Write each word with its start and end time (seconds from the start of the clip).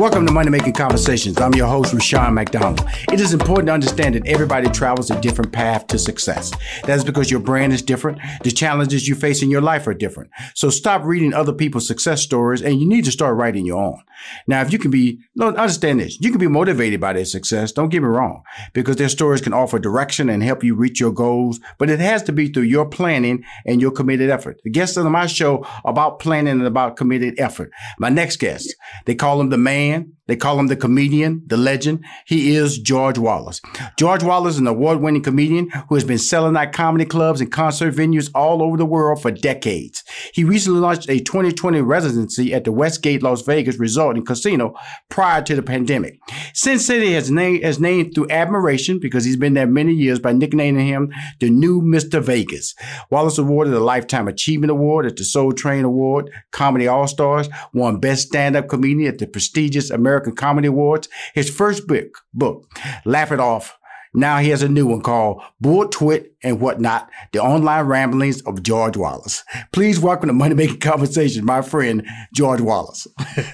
Welcome 0.00 0.26
to 0.28 0.32
Money 0.32 0.48
Making 0.48 0.72
Conversations. 0.72 1.38
I'm 1.38 1.52
your 1.52 1.66
host, 1.66 1.92
Rushion 1.92 2.32
McDonald. 2.32 2.82
It 3.12 3.20
is 3.20 3.34
important 3.34 3.66
to 3.66 3.74
understand 3.74 4.14
that 4.14 4.26
everybody 4.26 4.66
travels 4.70 5.10
a 5.10 5.20
different 5.20 5.52
path 5.52 5.88
to 5.88 5.98
success. 5.98 6.50
That 6.84 6.96
is 6.96 7.04
because 7.04 7.30
your 7.30 7.40
brand 7.40 7.74
is 7.74 7.82
different. 7.82 8.18
The 8.42 8.50
challenges 8.50 9.06
you 9.06 9.14
face 9.14 9.42
in 9.42 9.50
your 9.50 9.60
life 9.60 9.86
are 9.86 9.92
different. 9.92 10.30
So 10.54 10.70
stop 10.70 11.04
reading 11.04 11.34
other 11.34 11.52
people's 11.52 11.86
success 11.86 12.22
stories 12.22 12.62
and 12.62 12.80
you 12.80 12.88
need 12.88 13.04
to 13.04 13.12
start 13.12 13.36
writing 13.36 13.66
your 13.66 13.78
own. 13.78 14.02
Now, 14.46 14.60
if 14.62 14.72
you 14.72 14.78
can 14.78 14.90
be, 14.90 15.20
understand 15.40 16.00
this, 16.00 16.20
you 16.20 16.30
can 16.30 16.38
be 16.38 16.48
motivated 16.48 17.00
by 17.00 17.12
their 17.12 17.24
success. 17.24 17.72
Don't 17.72 17.88
get 17.88 18.02
me 18.02 18.08
wrong, 18.08 18.42
because 18.72 18.96
their 18.96 19.08
stories 19.08 19.40
can 19.40 19.52
offer 19.52 19.78
direction 19.78 20.28
and 20.28 20.42
help 20.42 20.62
you 20.64 20.74
reach 20.74 21.00
your 21.00 21.12
goals, 21.12 21.60
but 21.78 21.90
it 21.90 22.00
has 22.00 22.22
to 22.24 22.32
be 22.32 22.48
through 22.48 22.64
your 22.64 22.86
planning 22.86 23.44
and 23.66 23.80
your 23.80 23.90
committed 23.90 24.30
effort. 24.30 24.60
The 24.64 24.70
guests 24.70 24.96
on 24.96 25.10
my 25.10 25.26
show 25.26 25.66
about 25.84 26.18
planning 26.18 26.52
and 26.52 26.66
about 26.66 26.96
committed 26.96 27.38
effort. 27.38 27.70
My 27.98 28.08
next 28.08 28.36
guest, 28.36 28.74
they 29.06 29.14
call 29.14 29.40
him 29.40 29.50
the 29.50 29.58
man. 29.58 30.12
They 30.30 30.36
call 30.36 30.60
him 30.60 30.68
the 30.68 30.76
comedian, 30.76 31.42
the 31.48 31.56
legend. 31.56 32.04
He 32.24 32.54
is 32.54 32.78
George 32.78 33.18
Wallace. 33.18 33.60
George 33.98 34.22
Wallace 34.22 34.54
is 34.54 34.60
an 34.60 34.68
award 34.68 35.00
winning 35.00 35.24
comedian 35.24 35.68
who 35.88 35.96
has 35.96 36.04
been 36.04 36.18
selling 36.18 36.56
out 36.56 36.72
comedy 36.72 37.04
clubs 37.04 37.40
and 37.40 37.50
concert 37.50 37.96
venues 37.96 38.30
all 38.32 38.62
over 38.62 38.76
the 38.76 38.86
world 38.86 39.20
for 39.20 39.32
decades. 39.32 40.04
He 40.32 40.44
recently 40.44 40.78
launched 40.78 41.08
a 41.08 41.18
2020 41.18 41.80
residency 41.80 42.54
at 42.54 42.62
the 42.62 42.70
Westgate 42.70 43.24
Las 43.24 43.42
Vegas 43.42 43.80
Resort 43.80 44.14
and 44.14 44.24
Casino 44.24 44.76
prior 45.08 45.42
to 45.42 45.56
the 45.56 45.64
pandemic. 45.64 46.20
Sin 46.54 46.78
City 46.78 47.12
has 47.14 47.28
named, 47.28 47.64
has 47.64 47.80
named 47.80 48.14
through 48.14 48.30
admiration 48.30 49.00
because 49.00 49.24
he's 49.24 49.36
been 49.36 49.54
there 49.54 49.66
many 49.66 49.92
years 49.92 50.20
by 50.20 50.30
nicknaming 50.30 50.86
him 50.86 51.12
the 51.40 51.50
new 51.50 51.82
Mr. 51.82 52.22
Vegas. 52.22 52.76
Wallace 53.10 53.36
awarded 53.36 53.74
a 53.74 53.80
Lifetime 53.80 54.28
Achievement 54.28 54.70
Award 54.70 55.06
at 55.06 55.16
the 55.16 55.24
Soul 55.24 55.50
Train 55.50 55.84
Award, 55.84 56.30
Comedy 56.52 56.86
All 56.86 57.08
Stars, 57.08 57.48
won 57.72 57.98
Best 57.98 58.28
Stand 58.28 58.54
Up 58.54 58.68
Comedian 58.68 59.08
at 59.08 59.18
the 59.18 59.26
prestigious 59.26 59.90
American 59.90 60.19
American 60.20 60.36
Comedy 60.36 60.68
Awards. 60.68 61.08
His 61.34 61.48
first 61.48 61.86
book, 61.86 62.18
book, 62.34 62.70
Laff 63.06 63.32
It 63.32 63.40
Off. 63.40 63.76
Now 64.12 64.38
he 64.38 64.50
has 64.50 64.62
a 64.62 64.68
new 64.68 64.86
one 64.86 65.02
called 65.02 65.40
Bull 65.60 65.88
Twit 65.88 66.34
and 66.42 66.60
Whatnot, 66.60 67.08
the 67.32 67.38
online 67.38 67.84
ramblings 67.86 68.42
of 68.42 68.62
George 68.62 68.96
Wallace. 68.96 69.44
Please 69.72 70.00
welcome 70.00 70.26
to 70.26 70.32
Money 70.32 70.56
Making 70.56 70.80
Conversation, 70.80 71.44
my 71.44 71.62
friend, 71.62 72.06
George 72.34 72.60
Wallace. 72.60 73.06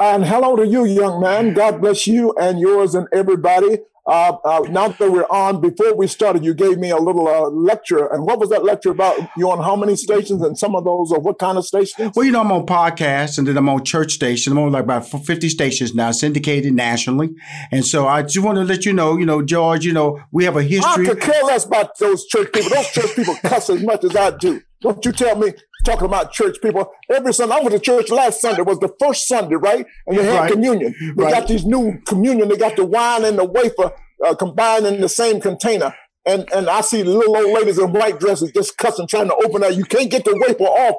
and 0.00 0.24
hello 0.24 0.56
to 0.56 0.66
you, 0.66 0.86
young 0.86 1.20
man. 1.20 1.52
God 1.52 1.80
bless 1.80 2.06
you 2.06 2.34
and 2.40 2.58
yours 2.58 2.94
and 2.94 3.06
everybody. 3.12 3.78
Uh, 4.06 4.36
uh, 4.44 4.60
now 4.68 4.88
that 4.88 5.10
we're 5.10 5.26
on, 5.30 5.60
before 5.60 5.94
we 5.94 6.06
started, 6.06 6.44
you 6.44 6.52
gave 6.52 6.78
me 6.78 6.90
a 6.90 6.98
little 6.98 7.26
uh, 7.26 7.48
lecture. 7.48 8.06
And 8.06 8.24
what 8.26 8.38
was 8.38 8.50
that 8.50 8.62
lecture 8.62 8.90
about? 8.90 9.16
You 9.36 9.50
on 9.50 9.62
how 9.62 9.76
many 9.76 9.96
stations? 9.96 10.42
And 10.42 10.58
some 10.58 10.76
of 10.76 10.84
those 10.84 11.10
are 11.10 11.18
what 11.18 11.38
kind 11.38 11.56
of 11.56 11.64
stations? 11.64 12.12
Well, 12.14 12.26
you 12.26 12.32
know, 12.32 12.40
I'm 12.40 12.52
on 12.52 12.66
podcasts 12.66 13.38
and 13.38 13.46
then 13.46 13.56
I'm 13.56 13.68
on 13.68 13.84
church 13.84 14.12
stations. 14.12 14.52
I'm 14.52 14.58
on 14.58 14.72
like 14.72 14.84
about 14.84 15.06
50 15.06 15.48
stations 15.48 15.94
now, 15.94 16.10
syndicated 16.10 16.74
nationally. 16.74 17.30
And 17.70 17.84
so 17.84 18.06
I 18.06 18.22
just 18.22 18.44
want 18.44 18.56
to 18.56 18.64
let 18.64 18.84
you 18.84 18.92
know, 18.92 19.16
you 19.16 19.24
know, 19.24 19.42
George, 19.42 19.86
you 19.86 19.92
know, 19.92 20.20
we 20.32 20.44
have 20.44 20.56
a 20.56 20.62
history. 20.62 21.06
I 21.06 21.08
could 21.08 21.20
care 21.20 21.42
less 21.44 21.64
about 21.64 21.98
those 21.98 22.26
church 22.26 22.52
people. 22.52 22.70
Those 22.70 22.90
church 22.90 23.16
people 23.16 23.36
cuss 23.36 23.70
as 23.70 23.82
much 23.82 24.04
as 24.04 24.14
I 24.14 24.36
do. 24.36 24.60
Don't 24.84 25.02
you 25.02 25.12
tell 25.12 25.34
me 25.36 25.54
talking 25.86 26.04
about 26.04 26.30
church 26.30 26.58
people. 26.60 26.92
Every 27.10 27.32
Sunday, 27.32 27.54
I 27.54 27.60
went 27.60 27.72
to 27.72 27.78
church 27.78 28.10
last 28.10 28.42
Sunday. 28.42 28.60
Was 28.60 28.78
the 28.80 28.92
first 29.00 29.26
Sunday, 29.26 29.56
right? 29.56 29.86
And 30.06 30.18
they 30.18 30.24
had 30.24 30.40
right. 30.40 30.52
communion. 30.52 30.94
They 31.00 31.24
right. 31.24 31.32
got 31.32 31.48
these 31.48 31.64
new 31.64 31.98
communion. 32.06 32.48
They 32.48 32.58
got 32.58 32.76
the 32.76 32.84
wine 32.84 33.24
and 33.24 33.38
the 33.38 33.46
wafer 33.46 33.92
uh, 34.24 34.34
combined 34.34 34.84
in 34.84 35.00
the 35.00 35.08
same 35.08 35.40
container. 35.40 35.94
And 36.26 36.46
and 36.52 36.68
I 36.68 36.82
see 36.82 37.02
little 37.02 37.34
old 37.34 37.52
ladies 37.54 37.78
in 37.78 37.92
white 37.92 38.20
dresses 38.20 38.52
just 38.52 38.76
cussing, 38.76 39.06
trying 39.06 39.28
to 39.28 39.34
open 39.34 39.62
that. 39.62 39.74
You 39.74 39.84
can't 39.84 40.10
get 40.10 40.26
the 40.26 40.36
wafer 40.36 40.64
off. 40.64 40.96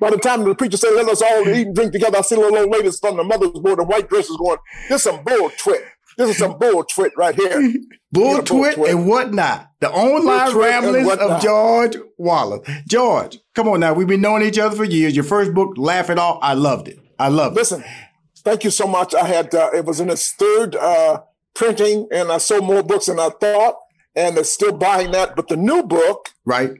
By 0.00 0.10
the 0.10 0.18
time 0.18 0.42
the 0.42 0.54
preacher 0.56 0.76
said, 0.76 0.94
"Let 0.94 1.08
us 1.08 1.22
all 1.22 1.48
eat 1.48 1.68
and 1.68 1.74
drink 1.76 1.92
together," 1.92 2.18
I 2.18 2.22
see 2.22 2.36
little 2.36 2.58
old 2.58 2.70
ladies 2.70 2.98
from 2.98 3.16
the 3.16 3.24
mother's 3.24 3.50
board 3.50 3.78
in 3.78 3.86
white 3.86 4.08
dresses 4.08 4.36
going, 4.36 4.58
"This 4.88 4.98
is 4.98 5.02
some 5.02 5.22
bull 5.22 5.50
twit. 5.58 5.84
This 6.18 6.30
is 6.30 6.36
some 6.36 6.58
bull 6.58 6.84
twit 6.84 7.12
right 7.16 7.34
here." 7.34 7.72
bull, 8.12 8.42
twit, 8.42 8.74
twit 8.74 8.90
and 8.90 9.06
whatnot. 9.08 9.70
The 9.80 9.90
online 9.90 10.56
ramblings 10.56 11.10
of 11.16 11.40
George 11.40 11.96
Wallace. 12.18 12.68
George, 12.86 13.38
come 13.54 13.68
on 13.68 13.80
now. 13.80 13.94
We've 13.94 14.06
been 14.06 14.20
knowing 14.20 14.42
each 14.42 14.58
other 14.58 14.76
for 14.76 14.84
years. 14.84 15.14
Your 15.14 15.24
first 15.24 15.54
book, 15.54 15.74
Laff 15.76 16.10
It 16.10 16.18
Off, 16.18 16.38
I 16.42 16.54
loved 16.54 16.88
it. 16.88 16.98
I 17.18 17.28
loved 17.28 17.56
Listen, 17.56 17.80
it. 17.80 17.84
Listen, 17.86 18.44
thank 18.44 18.64
you 18.64 18.70
so 18.70 18.86
much. 18.86 19.14
I 19.14 19.24
had 19.26 19.54
uh, 19.54 19.70
it 19.72 19.84
was 19.84 20.00
in 20.00 20.10
its 20.10 20.32
third 20.32 20.74
uh, 20.76 21.22
printing, 21.54 22.08
and 22.12 22.30
I 22.32 22.38
sold 22.38 22.64
more 22.64 22.82
books 22.82 23.06
than 23.06 23.20
I 23.20 23.30
thought, 23.30 23.76
and 24.14 24.36
they're 24.36 24.44
still 24.44 24.72
buying 24.72 25.12
that. 25.12 25.36
But 25.36 25.48
the 25.48 25.56
new 25.56 25.82
book, 25.82 26.30
right? 26.44 26.72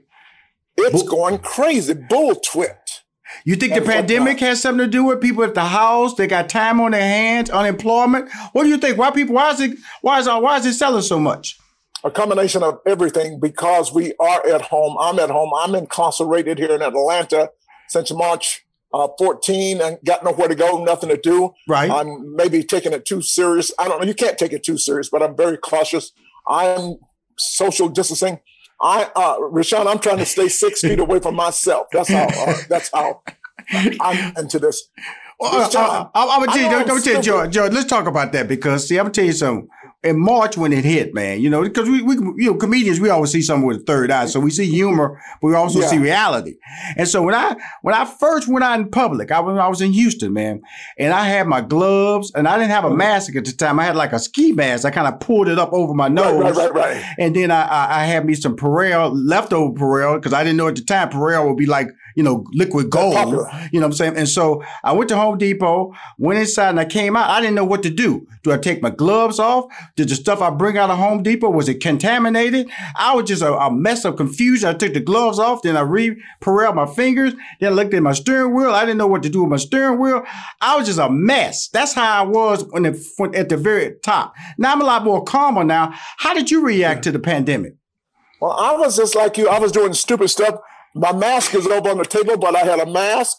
It's 0.76 1.02
Bull- 1.02 1.10
going 1.10 1.38
crazy. 1.38 1.94
Bull 1.94 2.34
twit. 2.34 2.87
You 3.44 3.56
think 3.56 3.74
the 3.74 3.82
pandemic 3.82 4.40
has 4.40 4.60
something 4.62 4.84
to 4.84 4.90
do 4.90 5.04
with 5.04 5.20
people 5.20 5.44
at 5.44 5.54
the 5.54 5.64
house? 5.64 6.14
They 6.14 6.26
got 6.26 6.48
time 6.48 6.80
on 6.80 6.92
their 6.92 7.00
hands, 7.00 7.50
unemployment. 7.50 8.30
What 8.52 8.64
do 8.64 8.68
you 8.68 8.78
think? 8.78 8.98
Why 8.98 9.10
people? 9.10 9.34
Why 9.34 9.50
is 9.50 9.60
it? 9.60 9.78
Why 10.02 10.18
is 10.18 10.26
why 10.26 10.56
is 10.56 10.66
it 10.66 10.74
selling 10.74 11.02
so 11.02 11.18
much? 11.18 11.58
A 12.04 12.10
combination 12.10 12.62
of 12.62 12.78
everything 12.86 13.40
because 13.40 13.92
we 13.92 14.14
are 14.20 14.46
at 14.46 14.62
home. 14.62 14.96
I'm 15.00 15.18
at 15.18 15.30
home. 15.30 15.50
I'm 15.56 15.74
incarcerated 15.74 16.58
here 16.58 16.70
in 16.70 16.82
Atlanta 16.82 17.50
since 17.88 18.12
March 18.12 18.64
uh, 18.92 19.08
14 19.18 19.80
and 19.80 19.98
got 20.04 20.24
nowhere 20.24 20.48
to 20.48 20.54
go, 20.54 20.82
nothing 20.82 21.10
to 21.10 21.16
do. 21.16 21.52
Right. 21.66 21.90
I'm 21.90 22.36
maybe 22.36 22.62
taking 22.62 22.92
it 22.92 23.04
too 23.04 23.20
serious. 23.22 23.72
I 23.78 23.88
don't 23.88 24.00
know. 24.00 24.06
You 24.06 24.14
can't 24.14 24.38
take 24.38 24.52
it 24.52 24.62
too 24.62 24.78
serious, 24.78 25.08
but 25.10 25.22
I'm 25.22 25.36
very 25.36 25.58
cautious. 25.58 26.12
I'm 26.48 26.96
social 27.36 27.88
distancing. 27.88 28.40
I, 28.80 29.10
uh, 29.14 29.36
Rushion, 29.40 29.86
I'm 29.86 29.98
trying 29.98 30.18
to 30.18 30.26
stay 30.26 30.48
six 30.48 30.80
feet 30.82 30.98
away 30.98 31.20
from 31.20 31.34
myself. 31.34 31.88
That's 31.92 32.08
how, 32.08 32.26
uh, 32.26 32.54
that's 32.68 32.90
how 32.92 33.22
I'm 34.00 34.36
into 34.38 34.58
this. 34.58 34.88
Well, 35.40 35.70
uh, 35.76 36.08
I, 36.14 36.22
am 36.22 36.40
gonna 36.40 36.52
tell 36.52 36.62
you, 36.62 36.70
don't, 36.70 36.86
don't 36.88 37.04
tell 37.04 37.16
you, 37.16 37.22
George, 37.22 37.52
George, 37.52 37.72
let's 37.72 37.86
talk 37.88 38.08
about 38.08 38.32
that 38.32 38.48
because 38.48 38.88
see, 38.88 38.98
I'm 38.98 39.04
gonna 39.04 39.12
tell 39.12 39.24
you 39.24 39.32
something 39.32 39.68
in 40.04 40.18
March 40.18 40.56
when 40.56 40.72
it 40.72 40.84
hit, 40.84 41.12
man, 41.12 41.40
you 41.40 41.50
know, 41.50 41.62
because 41.62 41.88
we, 41.88 42.00
we, 42.02 42.14
you 42.14 42.52
know, 42.52 42.54
comedians, 42.54 43.00
we 43.00 43.10
always 43.10 43.32
see 43.32 43.42
something 43.42 43.66
with 43.66 43.78
a 43.78 43.84
third 43.84 44.12
eye. 44.12 44.26
So 44.26 44.38
we 44.38 44.50
see 44.50 44.66
humor, 44.66 45.20
but 45.42 45.48
we 45.48 45.54
also 45.56 45.80
yeah. 45.80 45.88
see 45.88 45.98
reality. 45.98 46.54
And 46.96 47.08
so 47.08 47.20
when 47.22 47.34
I, 47.34 47.56
when 47.82 47.96
I 47.96 48.04
first 48.04 48.46
went 48.46 48.62
out 48.62 48.78
in 48.78 48.90
public, 48.90 49.32
I 49.32 49.40
was, 49.40 49.58
I 49.58 49.66
was 49.66 49.80
in 49.80 49.92
Houston, 49.92 50.32
man, 50.32 50.62
and 50.98 51.12
I 51.12 51.24
had 51.24 51.48
my 51.48 51.62
gloves 51.62 52.30
and 52.36 52.46
I 52.46 52.56
didn't 52.58 52.70
have 52.70 52.84
a 52.84 52.88
mm-hmm. 52.88 52.98
mask 52.98 53.34
at 53.34 53.44
the 53.44 53.52
time. 53.52 53.80
I 53.80 53.84
had 53.86 53.96
like 53.96 54.12
a 54.12 54.20
ski 54.20 54.52
mask. 54.52 54.84
I 54.84 54.90
kind 54.90 55.12
of 55.12 55.18
pulled 55.18 55.48
it 55.48 55.58
up 55.58 55.72
over 55.72 55.92
my 55.94 56.06
nose. 56.06 56.44
Right, 56.44 56.54
right, 56.54 56.72
right, 56.72 56.94
right. 56.94 57.14
And 57.18 57.34
then 57.34 57.50
I, 57.50 57.62
I, 57.62 58.02
I 58.02 58.04
had 58.04 58.24
me 58.24 58.34
some 58.34 58.56
Purell, 58.56 59.10
leftover 59.12 59.74
Purell, 59.74 60.14
because 60.14 60.32
I 60.32 60.44
didn't 60.44 60.58
know 60.58 60.68
at 60.68 60.76
the 60.76 60.84
time 60.84 61.10
Purell 61.10 61.48
would 61.48 61.56
be 61.56 61.66
like, 61.66 61.88
you 62.18 62.24
know, 62.24 62.44
liquid 62.52 62.90
gold. 62.90 63.14
You 63.70 63.78
know 63.78 63.86
what 63.86 63.92
I'm 63.92 63.92
saying? 63.92 64.16
And 64.16 64.28
so 64.28 64.64
I 64.82 64.90
went 64.90 65.08
to 65.10 65.16
Home 65.16 65.38
Depot, 65.38 65.94
went 66.18 66.40
inside, 66.40 66.70
and 66.70 66.80
I 66.80 66.84
came 66.84 67.14
out. 67.14 67.30
I 67.30 67.40
didn't 67.40 67.54
know 67.54 67.64
what 67.64 67.84
to 67.84 67.90
do. 67.90 68.26
Do 68.42 68.50
I 68.50 68.58
take 68.58 68.82
my 68.82 68.90
gloves 68.90 69.38
off? 69.38 69.66
Did 69.94 70.08
the 70.08 70.16
stuff 70.16 70.42
I 70.42 70.50
bring 70.50 70.76
out 70.76 70.90
of 70.90 70.98
Home 70.98 71.22
Depot 71.22 71.48
was 71.48 71.68
it 71.68 71.80
contaminated? 71.80 72.68
I 72.96 73.14
was 73.14 73.28
just 73.28 73.42
a, 73.42 73.54
a 73.54 73.72
mess 73.72 74.04
of 74.04 74.16
confusion. 74.16 74.68
I 74.68 74.74
took 74.74 74.94
the 74.94 75.00
gloves 75.00 75.38
off, 75.38 75.62
then 75.62 75.76
I 75.76 75.82
re 75.82 76.20
Purell 76.40 76.74
my 76.74 76.86
fingers. 76.86 77.34
Then 77.60 77.72
I 77.72 77.76
looked 77.76 77.94
at 77.94 78.02
my 78.02 78.14
steering 78.14 78.52
wheel. 78.52 78.70
I 78.70 78.80
didn't 78.80 78.98
know 78.98 79.06
what 79.06 79.22
to 79.22 79.28
do 79.28 79.42
with 79.42 79.50
my 79.50 79.56
steering 79.56 80.00
wheel. 80.00 80.24
I 80.60 80.76
was 80.76 80.88
just 80.88 80.98
a 80.98 81.08
mess. 81.08 81.68
That's 81.68 81.92
how 81.92 82.24
I 82.24 82.26
was 82.26 82.64
when 82.70 82.84
it, 82.84 82.96
when, 83.18 83.32
at 83.36 83.48
the 83.48 83.56
very 83.56 83.94
top. 84.02 84.34
Now 84.58 84.72
I'm 84.72 84.80
a 84.80 84.84
lot 84.84 85.04
more 85.04 85.22
calmer 85.22 85.62
now. 85.62 85.94
How 86.16 86.34
did 86.34 86.50
you 86.50 86.66
react 86.66 87.04
to 87.04 87.12
the 87.12 87.20
pandemic? 87.20 87.74
Well, 88.40 88.58
I 88.58 88.74
was 88.74 88.96
just 88.96 89.14
like 89.14 89.38
you. 89.38 89.48
I 89.48 89.60
was 89.60 89.70
doing 89.70 89.94
stupid 89.94 90.30
stuff. 90.30 90.56
My 90.98 91.12
mask 91.12 91.54
is 91.54 91.66
over 91.66 91.90
on 91.90 91.98
the 91.98 92.04
table, 92.04 92.36
but 92.36 92.56
I 92.56 92.60
had 92.60 92.80
a 92.80 92.86
mask. 92.86 93.38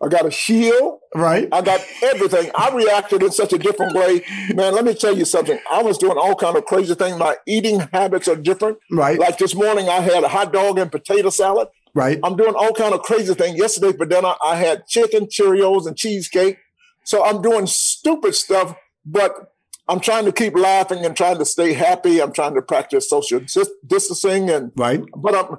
I 0.00 0.08
got 0.08 0.26
a 0.26 0.30
shield. 0.30 1.00
Right. 1.14 1.48
I 1.50 1.62
got 1.62 1.80
everything. 2.02 2.50
I 2.54 2.70
reacted 2.70 3.22
in 3.22 3.32
such 3.32 3.52
a 3.52 3.58
different 3.58 3.96
way. 3.96 4.24
Man, 4.54 4.74
let 4.74 4.84
me 4.84 4.94
tell 4.94 5.16
you 5.16 5.24
something. 5.24 5.58
I 5.70 5.82
was 5.82 5.98
doing 5.98 6.16
all 6.18 6.36
kind 6.36 6.56
of 6.56 6.66
crazy 6.66 6.94
things. 6.94 7.18
My 7.18 7.36
eating 7.46 7.80
habits 7.92 8.28
are 8.28 8.36
different. 8.36 8.78
Right. 8.92 9.18
Like 9.18 9.38
this 9.38 9.54
morning, 9.54 9.88
I 9.88 10.00
had 10.00 10.22
a 10.22 10.28
hot 10.28 10.52
dog 10.52 10.78
and 10.78 10.92
potato 10.92 11.30
salad. 11.30 11.68
Right. 11.94 12.20
I'm 12.22 12.36
doing 12.36 12.54
all 12.54 12.72
kind 12.72 12.94
of 12.94 13.02
crazy 13.02 13.34
things. 13.34 13.58
Yesterday 13.58 13.96
for 13.96 14.06
dinner, 14.06 14.34
I 14.44 14.56
had 14.56 14.86
chicken, 14.86 15.26
Cheerios, 15.26 15.86
and 15.86 15.96
cheesecake. 15.96 16.58
So 17.04 17.24
I'm 17.24 17.40
doing 17.40 17.66
stupid 17.66 18.34
stuff, 18.34 18.76
but 19.04 19.54
I'm 19.88 19.98
trying 19.98 20.26
to 20.26 20.32
keep 20.32 20.54
laughing 20.54 21.04
and 21.04 21.16
trying 21.16 21.38
to 21.38 21.46
stay 21.46 21.72
happy. 21.72 22.20
I'm 22.20 22.32
trying 22.32 22.54
to 22.54 22.62
practice 22.62 23.08
social 23.08 23.40
distancing 23.86 24.50
and 24.50 24.70
right. 24.76 25.02
But 25.16 25.34
I'm 25.34 25.58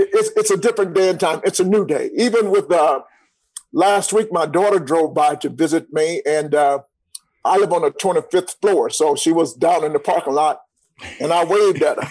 it's 0.00 0.30
it's 0.36 0.50
a 0.50 0.56
different 0.56 0.94
day 0.94 1.10
and 1.10 1.20
time. 1.20 1.40
It's 1.44 1.60
a 1.60 1.64
new 1.64 1.86
day. 1.86 2.10
Even 2.16 2.50
with 2.50 2.70
uh, 2.72 3.00
last 3.72 4.12
week, 4.12 4.32
my 4.32 4.46
daughter 4.46 4.78
drove 4.78 5.14
by 5.14 5.36
to 5.36 5.48
visit 5.50 5.92
me, 5.92 6.22
and 6.26 6.54
uh, 6.54 6.80
I 7.44 7.58
live 7.58 7.72
on 7.72 7.82
the 7.82 7.90
25th 7.92 8.60
floor, 8.60 8.90
so 8.90 9.14
she 9.16 9.32
was 9.32 9.54
down 9.54 9.84
in 9.84 9.92
the 9.92 10.00
parking 10.00 10.34
lot 10.34 10.60
And 11.20 11.32
I 11.32 11.44
waved 11.44 11.82
at 11.82 12.02
her. 12.02 12.10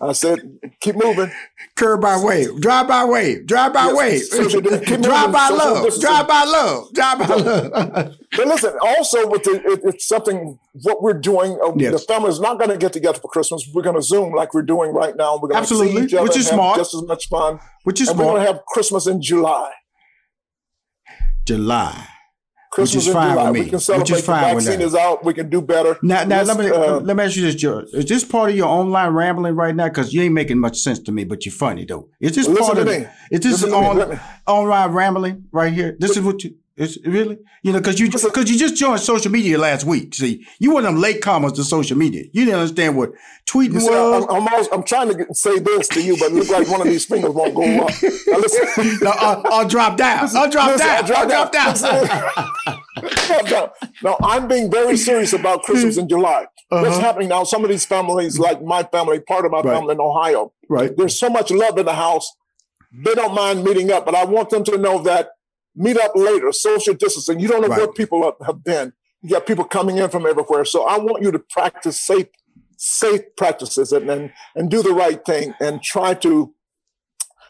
I 0.00 0.12
said, 0.12 0.38
keep 0.80 0.94
moving. 0.94 1.30
Curb 1.74 2.00
by 2.00 2.22
wave, 2.22 2.60
drive 2.60 2.86
by 2.86 3.04
wave, 3.04 3.46
drive 3.46 3.72
by 3.72 3.86
yes, 3.86 4.32
wave, 4.32 5.02
drive 5.02 5.32
by 5.32 5.48
love, 5.48 6.00
drive 6.00 6.28
by 6.28 6.44
love, 6.44 6.92
drive 6.94 7.18
by 7.18 7.26
love. 7.34 8.14
but 8.36 8.46
listen, 8.46 8.74
also 8.80 9.28
with 9.28 9.42
the, 9.42 9.60
it, 9.64 9.80
it's 9.82 10.06
something 10.06 10.56
what 10.82 11.02
we're 11.02 11.14
doing. 11.18 11.58
Uh, 11.64 11.72
yes. 11.76 11.92
The 11.92 11.98
family 11.98 12.30
is 12.30 12.38
not 12.38 12.58
going 12.58 12.70
to 12.70 12.76
get 12.76 12.92
together 12.92 13.18
for 13.18 13.28
Christmas. 13.28 13.68
We're 13.74 13.82
going 13.82 13.96
to 13.96 14.02
Zoom 14.02 14.32
like 14.34 14.54
we're 14.54 14.62
doing 14.62 14.92
right 14.92 15.16
now. 15.16 15.36
We're 15.36 15.48
going 15.48 15.64
to 15.64 15.76
see 15.76 15.98
each 16.04 16.14
other, 16.14 16.22
which 16.22 16.36
is 16.36 16.46
smart, 16.46 16.78
just 16.78 16.94
as 16.94 17.02
much 17.02 17.28
fun. 17.28 17.58
Which 17.82 18.00
is 18.00 18.08
and 18.08 18.16
smart. 18.16 18.26
We're 18.26 18.34
going 18.34 18.46
to 18.46 18.52
have 18.52 18.64
Christmas 18.66 19.08
in 19.08 19.20
July. 19.20 19.72
July. 21.44 22.06
Christmas 22.78 23.04
which 23.04 23.08
is 23.08 23.12
fine 23.12 23.30
July. 23.32 23.44
with 23.50 23.54
me. 23.54 23.60
We 23.64 23.70
can 23.70 23.80
celebrate. 23.80 24.10
Which 24.10 24.18
is 24.18 24.26
fine 24.26 24.56
the 24.56 24.60
vaccine 24.60 24.80
is 24.80 24.94
out. 24.94 25.24
We 25.24 25.34
can 25.34 25.50
do 25.50 25.60
better. 25.60 25.98
Now, 26.02 26.24
now 26.24 26.42
let 26.42 26.58
me 26.58 26.70
uh, 26.70 27.00
let 27.00 27.16
me 27.16 27.24
ask 27.24 27.36
you 27.36 27.42
this, 27.42 27.54
George. 27.54 27.86
Is 27.92 28.04
this 28.04 28.24
part 28.24 28.50
of 28.50 28.56
your 28.56 28.68
online 28.68 29.12
rambling 29.12 29.54
right 29.54 29.74
now? 29.74 29.88
Because 29.88 30.12
you 30.12 30.22
ain't 30.22 30.34
making 30.34 30.58
much 30.58 30.78
sense 30.78 30.98
to 31.00 31.12
me, 31.12 31.24
but 31.24 31.44
you're 31.44 31.52
funny 31.52 31.84
though. 31.84 32.08
Is 32.20 32.34
this 32.34 32.46
part 32.46 32.78
of? 32.78 32.86
Me. 32.86 33.06
Is 33.30 33.40
this 33.40 33.64
on, 33.64 34.20
online 34.46 34.92
rambling 34.92 35.44
right 35.52 35.72
here? 35.72 35.96
This 35.98 36.16
is 36.16 36.22
what 36.22 36.44
you. 36.44 36.54
It's 36.78 36.96
really, 37.04 37.38
you 37.64 37.72
know, 37.72 37.80
because 37.80 37.98
you 37.98 38.08
just 38.08 38.24
because 38.24 38.48
you 38.48 38.56
just 38.56 38.76
joined 38.76 39.00
social 39.00 39.32
media 39.32 39.58
last 39.58 39.84
week. 39.84 40.14
See, 40.14 40.46
you 40.60 40.70
one 40.70 40.84
of 40.84 40.92
them 40.92 41.00
late 41.00 41.20
comers 41.20 41.52
to 41.54 41.64
social 41.64 41.98
media. 41.98 42.26
You 42.32 42.44
didn't 42.44 42.60
understand 42.60 42.96
what 42.96 43.10
tweeting 43.46 43.80
see, 43.80 43.90
was. 43.90 44.24
I'm, 44.24 44.30
I'm, 44.30 44.46
always, 44.46 44.68
I'm, 44.70 44.84
trying 44.84 45.08
to 45.08 45.34
say 45.34 45.58
this 45.58 45.88
to 45.88 46.00
you, 46.00 46.16
but 46.16 46.26
it 46.26 46.34
looks 46.34 46.50
like 46.50 46.68
one 46.68 46.80
of 46.80 46.86
these 46.86 47.04
fingers 47.04 47.32
won't 47.32 47.56
go 47.56 47.62
up. 47.62 47.90
Now 48.28 48.38
listen, 48.38 48.98
no, 49.02 49.10
I'll, 49.10 49.42
I'll, 49.46 49.68
drop 49.68 49.96
down. 49.96 50.28
I'll 50.36 50.48
drop 50.48 50.68
listen, 50.68 50.86
down. 50.86 50.96
I'll 50.98 51.06
drop, 51.26 51.54
I'll 51.56 51.74
down. 53.44 53.44
down. 53.44 53.70
no, 54.04 54.16
I'm 54.22 54.46
being 54.46 54.70
very 54.70 54.96
serious 54.96 55.32
about 55.32 55.64
Christmas 55.64 55.96
in 55.96 56.08
July. 56.08 56.46
Uh-huh. 56.70 56.82
What's 56.82 56.98
happening 56.98 57.30
now? 57.30 57.42
Some 57.42 57.64
of 57.64 57.70
these 57.70 57.86
families, 57.86 58.38
like 58.38 58.62
my 58.62 58.84
family, 58.84 59.18
part 59.18 59.44
of 59.44 59.50
my 59.50 59.62
right. 59.62 59.74
family 59.74 59.94
in 59.94 60.00
Ohio, 60.00 60.52
right? 60.68 60.96
There's 60.96 61.18
so 61.18 61.28
much 61.28 61.50
love 61.50 61.76
in 61.76 61.86
the 61.86 61.94
house. 61.94 62.32
They 62.92 63.14
don't 63.14 63.34
mind 63.34 63.64
meeting 63.64 63.90
up, 63.90 64.04
but 64.06 64.14
I 64.14 64.24
want 64.24 64.50
them 64.50 64.62
to 64.64 64.78
know 64.78 65.02
that 65.02 65.30
meet 65.78 65.98
up 65.98 66.12
later, 66.14 66.52
social 66.52 66.94
distancing. 66.94 67.40
You 67.40 67.48
don't 67.48 67.62
know 67.62 67.68
right. 67.68 67.78
where 67.78 67.92
people 67.92 68.36
have 68.44 68.64
been. 68.64 68.92
You 69.22 69.30
got 69.30 69.46
people 69.46 69.64
coming 69.64 69.98
in 69.98 70.10
from 70.10 70.26
everywhere. 70.26 70.64
So 70.64 70.84
I 70.84 70.98
want 70.98 71.22
you 71.22 71.30
to 71.30 71.38
practice 71.38 72.00
safe, 72.00 72.26
safe 72.76 73.20
practices 73.36 73.92
and, 73.92 74.10
and, 74.10 74.32
and 74.54 74.70
do 74.70 74.82
the 74.82 74.92
right 74.92 75.24
thing 75.24 75.54
and 75.60 75.82
try 75.82 76.14
to 76.14 76.54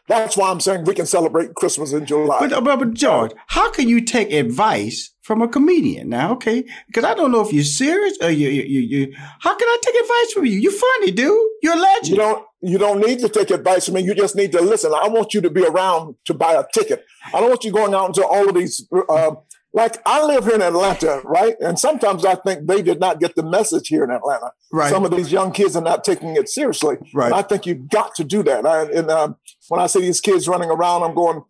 that's 0.08 0.38
why 0.38 0.50
I'm 0.50 0.58
saying 0.58 0.84
we 0.84 0.94
can 0.94 1.04
celebrate 1.04 1.54
Christmas 1.54 1.92
in 1.92 2.06
July. 2.06 2.38
But, 2.40 2.52
uh, 2.52 2.60
but, 2.62 2.78
but 2.78 2.94
George, 2.94 3.32
how 3.48 3.70
can 3.70 3.90
you 3.90 4.00
take 4.00 4.32
advice 4.32 5.12
from 5.28 5.42
a 5.42 5.46
comedian 5.46 6.08
now? 6.08 6.32
Okay, 6.32 6.64
because 6.86 7.04
I 7.04 7.12
don't 7.12 7.30
know 7.30 7.42
if 7.42 7.52
you're 7.52 7.62
serious 7.62 8.16
or 8.22 8.30
you, 8.30 8.48
you, 8.48 8.62
you, 8.62 8.80
you. 8.80 9.14
How 9.14 9.54
can 9.54 9.68
I 9.68 9.76
take 9.82 9.94
advice 9.96 10.32
from 10.32 10.46
you? 10.46 10.58
You're 10.58 10.72
funny, 10.72 11.10
dude. 11.10 11.38
You're 11.62 11.76
a 11.76 11.78
legend. 11.78 12.08
You 12.08 12.16
don't. 12.16 12.44
You 12.62 12.78
don't 12.78 13.00
need 13.00 13.18
to 13.20 13.28
take 13.28 13.50
advice 13.50 13.84
from 13.84 13.94
me. 13.96 14.00
You 14.02 14.14
just 14.14 14.34
need 14.34 14.52
to 14.52 14.62
listen. 14.62 14.90
I 14.92 15.06
want 15.06 15.34
you 15.34 15.42
to 15.42 15.50
be 15.50 15.64
around 15.64 16.16
to 16.24 16.34
buy 16.34 16.54
a 16.54 16.64
ticket. 16.72 17.04
I 17.26 17.40
don't 17.40 17.50
want 17.50 17.62
you 17.62 17.70
going 17.70 17.94
out 17.94 18.06
into 18.06 18.26
all 18.26 18.48
of 18.48 18.54
these. 18.54 18.88
Uh, 18.90 19.32
like 19.74 19.98
I 20.06 20.24
live 20.24 20.46
here 20.46 20.54
in 20.54 20.62
Atlanta, 20.62 21.20
right? 21.24 21.54
And 21.60 21.78
sometimes 21.78 22.24
I 22.24 22.36
think 22.36 22.66
they 22.66 22.80
did 22.80 22.98
not 22.98 23.20
get 23.20 23.36
the 23.36 23.42
message 23.42 23.88
here 23.88 24.02
in 24.02 24.10
Atlanta. 24.10 24.52
Right. 24.72 24.90
Some 24.90 25.04
of 25.04 25.10
these 25.10 25.30
young 25.30 25.52
kids 25.52 25.76
are 25.76 25.82
not 25.82 26.04
taking 26.04 26.36
it 26.36 26.48
seriously. 26.48 26.96
Right. 27.12 27.32
I 27.32 27.42
think 27.42 27.66
you've 27.66 27.90
got 27.90 28.14
to 28.14 28.24
do 28.24 28.42
that. 28.44 28.64
I, 28.64 28.84
and 28.84 29.10
uh, 29.10 29.34
when 29.68 29.78
I 29.78 29.86
see 29.86 30.00
these 30.00 30.22
kids 30.22 30.48
running 30.48 30.70
around, 30.70 31.02
I'm 31.02 31.14
going, 31.14 31.42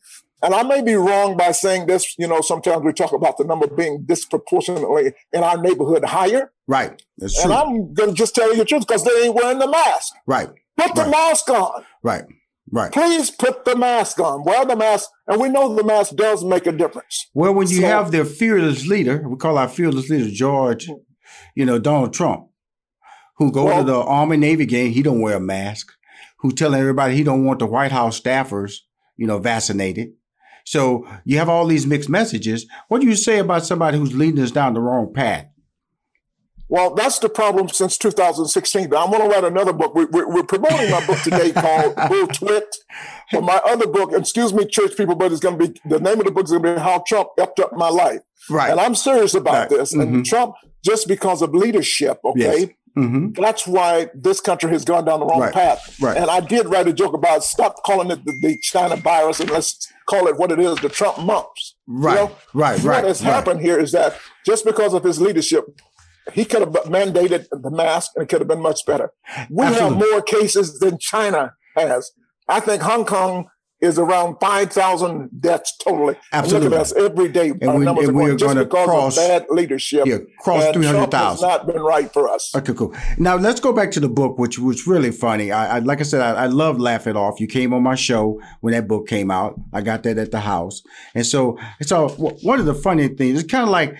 and 0.43 0.55
I 0.55 0.63
may 0.63 0.83
be 0.83 0.95
wrong 0.95 1.37
by 1.37 1.53
saying 1.53 1.87
this. 1.87 2.15
You 2.19 2.29
know, 2.29 2.41
sometimes 2.41 2.83
we 2.85 2.93
talk 2.93 3.13
about 3.13 3.39
the 3.39 3.45
number 3.45 3.67
being 3.67 4.05
disproportionately 4.05 5.13
in 5.33 5.43
our 5.43 5.61
neighborhood 5.61 6.05
higher. 6.05 6.53
Right. 6.67 7.03
That's 7.19 7.41
true. 7.41 7.51
And 7.51 7.53
I'm 7.53 7.95
going 7.95 8.11
to 8.11 8.15
just 8.15 8.35
tell 8.35 8.51
you 8.51 8.57
the 8.57 8.65
truth 8.65 8.87
because 8.87 9.05
they 9.05 9.25
ain't 9.25 9.35
wearing 9.35 9.59
the 9.59 9.69
mask. 9.69 10.15
Right. 10.27 10.49
Put 10.77 10.95
the 10.95 11.03
right. 11.03 11.11
mask 11.11 11.49
on. 11.51 11.85
Right. 12.03 12.25
Right. 12.71 12.93
Please 12.93 13.31
put 13.31 13.65
the 13.65 13.77
mask 13.77 14.21
on. 14.21 14.45
Wear 14.45 14.65
the 14.65 14.77
mask. 14.77 15.09
And 15.27 15.41
we 15.41 15.49
know 15.49 15.75
the 15.75 15.85
mask 15.85 16.17
does 16.17 16.45
make 16.45 16.67
a 16.67 16.73
difference. 16.73 17.27
Well, 17.35 17.55
when 17.55 17.69
you 17.69 17.81
so, 17.81 17.87
have 17.87 18.11
the 18.11 18.25
fearless 18.25 18.87
leader, 18.87 19.27
we 19.27 19.37
call 19.37 19.59
our 19.59 19.69
fearless 19.69 20.11
leader 20.11 20.31
George, 20.31 20.89
you 21.55 21.65
know, 21.65 21.79
Donald 21.79 22.13
Trump, 22.13 22.49
who 23.39 23.51
go 23.51 23.65
well, 23.65 23.79
to 23.79 23.91
the 23.91 23.99
Army 23.99 24.37
Navy 24.37 24.67
game, 24.67 24.93
he 24.93 25.03
don't 25.03 25.21
wear 25.21 25.37
a 25.37 25.41
mask, 25.41 25.93
who 26.41 26.53
telling 26.53 26.81
everybody 26.81 27.17
he 27.17 27.25
don't 27.25 27.45
want 27.45 27.59
the 27.59 27.67
White 27.67 27.93
House 27.93 28.21
staffers, 28.21 28.75
you 29.17 29.27
know, 29.27 29.39
vaccinated. 29.39 30.13
So 30.69 31.09
you 31.25 31.39
have 31.39 31.49
all 31.49 31.67
these 31.67 31.87
mixed 31.87 32.11
messages. 32.11 32.67
What 32.89 33.01
do 33.01 33.07
you 33.07 33.17
say 33.17 33.39
about 33.39 33.65
somebody 33.65 33.97
who's 33.97 34.15
leading 34.15 34.43
us 34.43 34.51
down 34.51 34.75
the 34.75 34.81
wrong 34.81 35.11
path? 35.15 35.47
Well, 36.69 36.95
that's 36.95 37.19
the 37.21 37.31
problem 37.31 37.71
since 37.71 37.97
2016. 37.97 38.93
I'm 38.95 39.11
going 39.11 39.23
to 39.23 39.29
write 39.35 39.45
another 39.45 39.73
book. 39.73 39.95
We, 39.95 40.03
are 40.03 40.43
promoting 40.43 40.91
my 40.91 41.07
book 41.07 41.21
today 41.23 41.53
called 41.53 41.97
Bull 42.11 42.27
Twit. 42.27 42.77
But 43.33 43.45
my 43.45 43.59
other 43.65 43.87
book, 43.87 44.13
excuse 44.13 44.53
me, 44.53 44.67
church 44.67 44.95
people, 44.95 45.15
but 45.15 45.33
it's 45.33 45.41
going 45.41 45.59
to 45.59 45.69
be 45.69 45.81
the 45.87 46.01
name 46.01 46.19
of 46.19 46.27
the 46.27 46.33
book 46.33 46.45
is 46.45 46.51
going 46.51 46.63
to 46.65 46.75
be 46.75 46.79
How 46.79 47.03
Trump 47.07 47.31
Effed 47.39 47.61
Up 47.61 47.73
My 47.73 47.89
Life. 47.89 48.21
Right. 48.51 48.71
And 48.71 48.79
I'm 48.79 48.95
serious 48.95 49.33
about 49.33 49.55
right. 49.55 49.71
this. 49.71 49.95
Mm-hmm. 49.95 50.17
And 50.17 50.27
Trump, 50.27 50.55
just 50.85 51.09
because 51.09 51.41
of 51.41 51.55
leadership, 51.55 52.21
okay, 52.23 52.61
yes. 52.61 52.69
Mm-hmm. 52.97 53.41
That's 53.41 53.67
why 53.67 54.09
this 54.15 54.41
country 54.41 54.71
has 54.71 54.85
gone 54.85 55.05
down 55.05 55.21
the 55.21 55.27
wrong 55.27 55.41
right. 55.41 55.53
path. 55.53 56.01
Right. 56.01 56.17
And 56.17 56.31
I 56.31 56.41
did 56.41 56.67
write 56.67 56.89
a 56.89 56.93
joke 56.93 57.15
about 57.15 57.45
stop 57.45 57.83
calling 57.85 58.11
it 58.11 58.25
the, 58.25 58.33
the, 58.43 58.59
China 58.63 58.97
virus 58.97 59.41
and 59.41 59.51
let's 59.51 59.87
call 60.07 60.27
it 60.27 60.37
what 60.37 60.53
it 60.53 60.59
is, 60.59 60.77
the 60.79 60.89
Trump 60.89 61.19
mumps. 61.19 61.77
Right, 61.87 62.15
you 62.15 62.27
know? 62.27 62.37
right, 62.55 62.83
right. 62.83 63.03
What 63.03 63.05
has 63.05 63.23
right. 63.23 63.33
happened 63.33 63.61
here 63.61 63.79
is 63.79 63.93
that 63.93 64.19
just 64.45 64.65
because 64.65 64.95
of 64.95 65.05
his 65.05 65.21
leadership, 65.21 65.65
he 66.33 66.45
could 66.45 66.61
have 66.61 66.71
mandated 66.85 67.47
the 67.51 67.71
mask 67.71 68.13
and 68.15 68.25
it 68.25 68.29
could 68.29 68.41
have 68.41 68.49
been 68.49 68.63
much 68.63 68.85
better. 68.87 69.13
We 69.51 69.67
Absolutely. 69.67 69.99
have 69.99 70.11
more 70.13 70.23
cases 70.23 70.79
than 70.79 70.99
China 70.99 71.55
has. 71.77 72.13
I 72.49 72.61
think 72.61 72.83
Hong 72.83 73.05
Kong 73.05 73.49
is 73.81 73.99
around 73.99 74.37
5,000 74.41 75.31
deaths 75.41 75.77
totally. 75.77 76.17
Absolutely. 76.33 76.69
Look 76.69 76.77
at 76.77 76.81
us 76.81 76.93
every 76.93 77.29
day. 77.29 77.51
And 77.51 77.65
our 77.65 77.79
we, 77.79 77.85
numbers 77.85 78.09
and 78.09 78.17
are 78.17 78.21
going 78.21 78.39
just 78.39 78.57
because 78.57 78.87
cross, 78.87 79.17
of 79.17 79.29
bad 79.29 79.47
leadership. 79.51 80.07
Yeah, 80.07 80.19
cross 80.41 80.73
300,000. 80.73 81.49
not 81.49 81.67
been 81.67 81.81
right 81.81 82.13
for 82.13 82.29
us. 82.29 82.55
Okay, 82.55 82.75
cool. 82.75 82.95
Now 83.19 83.37
let's 83.37 83.61
go 83.61 83.73
back 83.73 83.91
to 83.93 84.01
the 84.01 84.09
book, 84.09 84.39
which 84.39 84.59
was 84.59 84.87
really 84.87 85.13
funny. 85.13 85.53
I, 85.53 85.77
I 85.77 85.79
like 85.79 86.01
I 86.01 86.05
said, 86.05 86.21
I, 86.21 86.45
I 86.45 86.47
love 86.47 86.81
Laff 86.81 87.07
It 87.07 87.17
Off. 87.17 87.41
You 87.41 87.47
came 87.47 87.73
on 87.73 87.83
my 87.83 87.95
show 87.95 88.41
when 88.61 88.73
that 88.73 88.89
book 88.89 89.07
came 89.07 89.31
out. 89.31 89.59
I 89.73 89.81
got 89.81 90.03
that 90.03 90.19
at 90.19 90.33
the 90.33 90.41
house. 90.41 90.83
And 91.15 91.25
so, 91.25 91.59
so 91.83 92.09
one 92.09 92.59
of 92.59 92.67
the 92.67 92.75
funny 92.75 93.09
things, 93.09 93.41
it's 93.41 93.51
kind 93.51 93.65
of 93.65 93.71
like, 93.71 93.97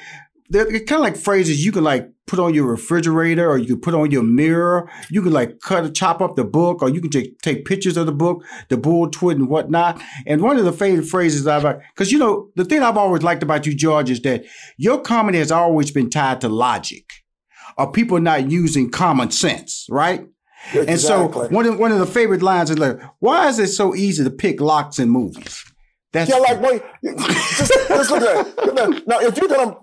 they're 0.51 0.65
kind 0.65 0.93
of 0.93 1.01
like 1.01 1.17
phrases 1.17 1.65
you 1.65 1.73
can 1.73 1.85
like 1.85 2.11
put 2.29 2.39
on 2.39 2.55
your 2.55 2.67
refrigerator 2.67 3.51
or 3.51 3.59
you 3.59 3.67
can 3.67 3.81
put 3.81 3.95
on 3.95 4.11
your 4.11 4.23
mirror. 4.23 4.89
You 5.11 5.23
can 5.23 5.33
like 5.33 5.61
cut, 5.61 5.85
or 5.85 5.91
chop 5.91 6.21
up 6.21 6.37
the 6.37 6.45
book 6.45 6.83
or 6.83 6.89
you 6.89 7.01
can 7.01 7.11
take, 7.11 7.41
take 7.41 7.65
pictures 7.65 7.97
of 7.97 8.07
the 8.07 8.13
book, 8.13 8.45
the 8.69 8.77
bull 8.77 9.11
twit 9.11 9.39
and 9.39 9.49
whatnot. 9.49 10.01
And 10.27 10.43
one 10.43 10.59
of 10.59 10.65
the 10.65 10.73
favorite 10.73 11.07
phrases 11.07 11.47
I've, 11.47 11.81
cause 11.97 12.13
you 12.13 12.19
know, 12.19 12.51
the 12.55 12.65
thing 12.65 12.83
I've 12.83 12.97
always 12.97 13.23
liked 13.23 13.43
about 13.43 13.67
you, 13.67 13.75
George, 13.75 14.11
is 14.11 14.21
that 14.23 14.45
your 14.77 15.01
comedy 15.01 15.39
has 15.39 15.51
always 15.51 15.91
been 15.91 16.11
tied 16.11 16.41
to 16.43 16.49
logic 16.49 17.05
or 17.77 17.91
people 17.91 18.21
not 18.21 18.51
using 18.51 18.91
common 18.91 19.31
sense, 19.31 19.87
right? 19.91 20.27
Exactly. 20.73 20.93
And 20.93 21.01
so 21.01 21.29
one 21.49 21.67
of, 21.67 21.79
one 21.79 21.93
of 21.93 21.99
the 21.99 22.07
favorite 22.07 22.43
lines 22.43 22.71
is 22.71 22.79
like, 22.79 23.01
why 23.21 23.49
is 23.49 23.59
it 23.59 23.69
so 23.69 23.95
easy 23.95 24.25
to 24.25 24.31
pick 24.31 24.61
locks 24.61 24.99
in 24.99 25.09
movies? 25.09 25.65
That's 26.19 26.31
yeah, 26.31 26.39
like 26.39 26.61
wait, 26.61 26.83
just, 27.05 27.89
just 27.89 28.11
look 28.11 28.23
at 28.23 28.57
that. 28.57 29.07
Now, 29.07 29.21
if 29.21 29.37
you're 29.37 29.49
gonna, 29.49 29.77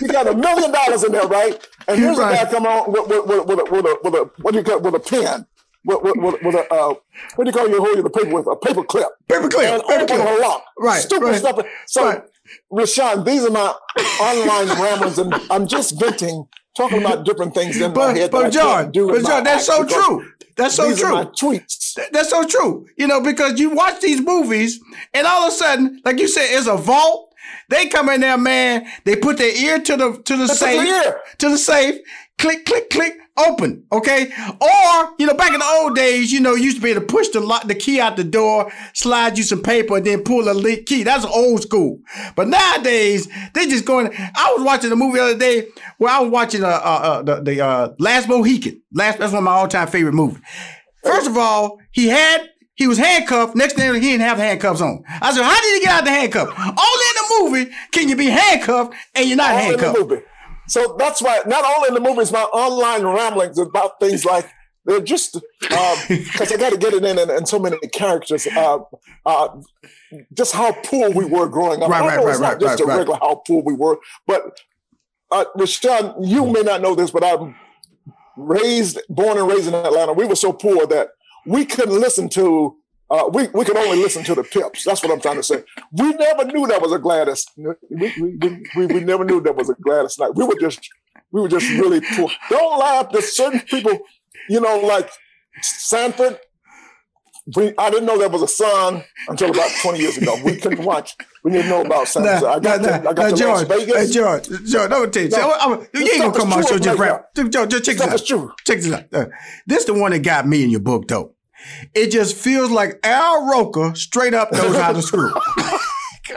you 0.00 0.08
got 0.08 0.26
a 0.26 0.34
million 0.34 0.72
dollars 0.72 1.04
in 1.04 1.12
there, 1.12 1.26
right? 1.28 1.54
And 1.86 1.98
here's 1.98 2.18
right. 2.18 2.32
a 2.34 2.44
guy 2.44 2.50
coming 2.50 2.70
on 2.70 2.90
with, 2.90 3.06
with, 3.08 3.26
with, 3.26 3.46
with, 3.46 3.58
a, 3.58 3.64
with 3.70 3.86
a 3.86 3.98
with 4.02 4.14
a 4.14 4.30
what 4.42 4.52
do 4.52 4.58
you 4.58 4.64
call 4.64 4.80
with 4.80 4.94
a 4.94 5.00
pen. 5.00 5.46
With, 5.84 6.02
with, 6.02 6.16
with, 6.16 6.42
with 6.42 6.54
a 6.54 6.72
uh, 6.72 6.94
what 7.34 7.44
do 7.44 7.50
you 7.50 7.52
call 7.52 7.68
you 7.68 7.84
hold 7.84 8.04
the 8.04 8.10
paper 8.10 8.32
with 8.32 8.46
a 8.46 8.56
paper 8.56 8.84
clip? 8.84 9.08
Paper 9.28 9.48
clip. 9.48 9.68
And 9.68 9.82
paper 9.82 10.06
clip. 10.06 10.38
a 10.38 10.40
lock. 10.40 10.64
Right. 10.78 11.00
Stupid 11.00 11.24
right. 11.26 11.36
stuff. 11.36 11.58
So, 11.86 12.04
right. 12.04 12.22
Rushion, 12.70 13.24
these 13.24 13.44
are 13.44 13.50
my 13.50 13.74
online 14.20 14.68
ramblings, 14.82 15.18
and 15.18 15.34
I'm 15.50 15.66
just 15.66 15.98
venting, 15.98 16.46
talking 16.76 16.98
about 16.98 17.24
different 17.24 17.54
things 17.54 17.80
in 17.80 17.92
but, 17.92 18.12
my 18.12 18.18
head. 18.18 18.30
But 18.30 18.50
John, 18.50 18.86
but 18.92 19.24
John, 19.24 19.44
that's 19.44 19.66
so 19.66 19.84
true. 19.84 20.31
That's 20.56 20.74
so 20.74 20.88
These 20.88 21.00
true. 21.00 21.12
Tweets. 21.12 21.98
That's 22.12 22.30
so 22.30 22.44
true. 22.46 22.86
You 22.96 23.06
know, 23.06 23.20
because 23.20 23.58
you 23.58 23.70
watch 23.70 24.00
these 24.00 24.20
movies 24.20 24.80
and 25.14 25.26
all 25.26 25.46
of 25.46 25.52
a 25.52 25.56
sudden, 25.56 26.00
like 26.04 26.18
you 26.18 26.28
said, 26.28 26.46
it's 26.50 26.66
a 26.66 26.76
vault. 26.76 27.34
They 27.68 27.88
come 27.88 28.08
in 28.08 28.20
there, 28.20 28.38
man. 28.38 28.86
They 29.04 29.16
put 29.16 29.38
their 29.38 29.54
ear 29.54 29.80
to 29.80 29.96
the 29.96 30.22
to 30.24 30.36
the 30.36 30.46
That's 30.46 30.58
safe, 30.58 31.14
to 31.38 31.48
the 31.48 31.58
safe. 31.58 32.00
Click, 32.38 32.64
click, 32.64 32.90
click 32.90 33.18
open. 33.36 33.84
Okay. 33.92 34.26
Or, 34.60 35.14
you 35.18 35.26
know, 35.26 35.34
back 35.34 35.52
in 35.52 35.60
the 35.60 35.78
old 35.80 35.94
days, 35.94 36.32
you 36.32 36.40
know, 36.40 36.54
you 36.54 36.64
used 36.64 36.76
to 36.76 36.82
be 36.82 36.90
able 36.90 37.00
to 37.00 37.06
push 37.06 37.28
the 37.28 37.40
lock, 37.40 37.66
the 37.66 37.74
key 37.74 38.00
out 38.00 38.16
the 38.16 38.24
door, 38.24 38.72
slide 38.94 39.38
you 39.38 39.44
some 39.44 39.62
paper, 39.62 39.96
and 39.96 40.06
then 40.06 40.22
pull 40.22 40.44
the 40.44 40.82
key. 40.86 41.02
That's 41.02 41.24
old 41.24 41.62
school. 41.62 42.00
But 42.36 42.48
nowadays, 42.48 43.28
they 43.54 43.66
just 43.66 43.84
going, 43.84 44.12
I 44.14 44.54
was 44.56 44.64
watching 44.64 44.92
a 44.92 44.96
movie 44.96 45.18
the 45.18 45.24
other 45.24 45.38
day 45.38 45.68
where 45.98 46.12
I 46.12 46.20
was 46.20 46.30
watching 46.30 46.64
uh, 46.64 46.68
uh, 46.68 46.70
uh 46.70 47.22
the, 47.22 47.40
the 47.40 47.60
uh, 47.60 47.88
Last 47.98 48.28
Mohican. 48.28 48.82
Last, 48.92 49.18
that's 49.18 49.32
one 49.32 49.38
of 49.38 49.44
my 49.44 49.52
all 49.52 49.68
time 49.68 49.88
favorite 49.88 50.14
movies. 50.14 50.40
First 51.04 51.28
of 51.28 51.36
all, 51.36 51.78
he 51.90 52.08
had 52.08 52.48
he 52.74 52.86
was 52.86 52.98
handcuffed. 52.98 53.54
Next 53.54 53.74
thing 53.74 53.92
he 53.94 54.00
didn't 54.00 54.22
have 54.22 54.38
the 54.38 54.44
handcuffs 54.44 54.80
on. 54.80 55.02
I 55.06 55.32
said, 55.32 55.42
"How 55.42 55.60
did 55.60 55.74
he 55.74 55.80
get 55.84 55.90
out 55.90 56.04
the 56.04 56.10
handcuff? 56.10 56.48
Only 56.58 56.70
in 56.70 57.16
the 57.16 57.34
movie 57.40 57.76
can 57.90 58.08
you 58.08 58.16
be 58.16 58.26
handcuffed 58.26 58.94
and 59.14 59.28
you're 59.28 59.36
not 59.36 59.52
All 59.52 59.58
handcuffed." 59.58 60.24
So 60.72 60.96
that's 60.98 61.20
why 61.20 61.42
not 61.46 61.66
only 61.66 61.88
in 61.88 61.94
the 61.94 62.00
movies, 62.00 62.32
my 62.32 62.44
online 62.44 63.04
ramblings 63.04 63.58
about 63.58 64.00
things 64.00 64.24
like 64.24 64.50
they're 64.86 65.02
just 65.02 65.38
because 65.60 66.10
um, 66.10 66.18
I 66.40 66.56
got 66.56 66.72
to 66.72 66.78
get 66.78 66.94
it 66.94 67.04
in 67.04 67.18
and, 67.18 67.30
and 67.30 67.46
so 67.46 67.58
many 67.58 67.76
characters. 67.88 68.46
Uh, 68.46 68.78
uh, 69.26 69.48
just 70.32 70.54
how 70.54 70.72
poor 70.72 71.10
we 71.10 71.26
were 71.26 71.46
growing 71.46 71.82
up. 71.82 71.90
Right, 71.90 72.00
right, 72.00 72.24
right, 72.24 72.38
right, 72.38 72.58
just 72.58 72.82
right, 72.82 72.94
a 72.94 72.98
regular 72.98 73.18
how 73.20 73.42
poor 73.46 73.62
we 73.62 73.74
were, 73.74 73.98
but 74.26 74.62
uh, 75.30 75.44
Rushion, 75.56 76.14
you 76.22 76.46
may 76.46 76.62
not 76.62 76.80
know 76.80 76.94
this, 76.94 77.10
but 77.10 77.22
I'm 77.22 77.54
raised, 78.38 78.98
born 79.10 79.36
and 79.36 79.46
raised 79.46 79.68
in 79.68 79.74
Atlanta. 79.74 80.14
We 80.14 80.24
were 80.24 80.36
so 80.36 80.54
poor 80.54 80.86
that 80.86 81.10
we 81.44 81.66
couldn't 81.66 82.00
listen 82.00 82.30
to. 82.30 82.78
Uh, 83.12 83.28
we 83.30 83.46
we 83.48 83.62
could 83.62 83.76
only 83.76 83.98
listen 83.98 84.24
to 84.24 84.34
the 84.34 84.42
Pips. 84.42 84.84
That's 84.84 85.02
what 85.02 85.12
I'm 85.12 85.20
trying 85.20 85.36
to 85.36 85.42
say. 85.42 85.62
We 85.92 86.14
never 86.14 86.46
knew 86.46 86.66
that 86.66 86.80
was 86.80 86.92
a 86.92 86.98
Gladys. 86.98 87.46
We 87.58 87.74
we, 88.18 88.36
we, 88.74 88.86
we 88.86 89.00
never 89.00 89.22
knew 89.22 89.38
that 89.42 89.54
was 89.54 89.68
a 89.68 89.74
Gladys 89.74 90.18
Knight. 90.18 90.34
We 90.34 90.44
were 90.46 90.58
just 90.58 90.88
we 91.30 91.42
were 91.42 91.48
just 91.48 91.68
really 91.72 92.00
poor. 92.00 92.30
Don't 92.48 92.78
laugh. 92.78 93.12
There's 93.12 93.36
certain 93.36 93.60
people, 93.60 93.98
you 94.48 94.60
know, 94.62 94.78
like 94.78 95.10
Sanford. 95.60 96.40
We, 97.54 97.74
I 97.76 97.90
didn't 97.90 98.06
know 98.06 98.16
there 98.18 98.28
was 98.28 98.42
a 98.42 98.48
son 98.48 99.02
until 99.28 99.50
about 99.50 99.68
20 99.82 99.98
years 99.98 100.16
ago. 100.16 100.36
We 100.44 100.56
couldn't 100.56 100.84
watch. 100.84 101.16
We 101.42 101.50
didn't 101.50 101.70
know 101.70 101.82
about 101.82 102.06
Sanford. 102.06 102.42
Nah, 102.42 102.52
I 102.52 102.60
got, 102.60 102.80
nah, 102.80 102.86
to, 102.86 103.08
I 103.10 103.12
got 103.12 103.30
to 103.30 103.36
George, 103.36 103.66
Vegas. 103.66 103.96
Hey, 103.96 104.12
George, 104.12 104.48
George, 104.64 104.90
no, 104.90 105.06
tell 105.06 105.22
you. 105.24 105.28
No, 105.28 105.52
I'm, 105.60 105.72
I'm, 105.72 105.80
you 105.92 106.02
ain't 106.02 106.18
gonna 106.18 106.32
come 106.32 106.52
on 106.52 106.64
show 106.64 106.78
just 106.78 106.98
rap. 106.98 107.34
George, 107.34 107.70
just 107.70 107.84
check 107.84 107.96
this 107.96 108.06
out. 108.06 108.24
True. 108.24 108.52
Check 108.64 108.78
this 108.78 108.92
out. 108.92 109.12
Uh, 109.12 109.26
this 109.66 109.84
the 109.84 109.92
one 109.92 110.12
that 110.12 110.20
got 110.20 110.46
me 110.46 110.62
in 110.62 110.70
your 110.70 110.80
book, 110.80 111.08
though. 111.08 111.34
It 111.94 112.10
just 112.10 112.36
feels 112.36 112.70
like 112.70 112.98
Al 113.02 113.48
Roker 113.50 113.94
straight 113.94 114.34
up 114.34 114.52
knows 114.52 114.76
how 114.76 114.92
to 114.92 115.02
screw. 115.02 115.32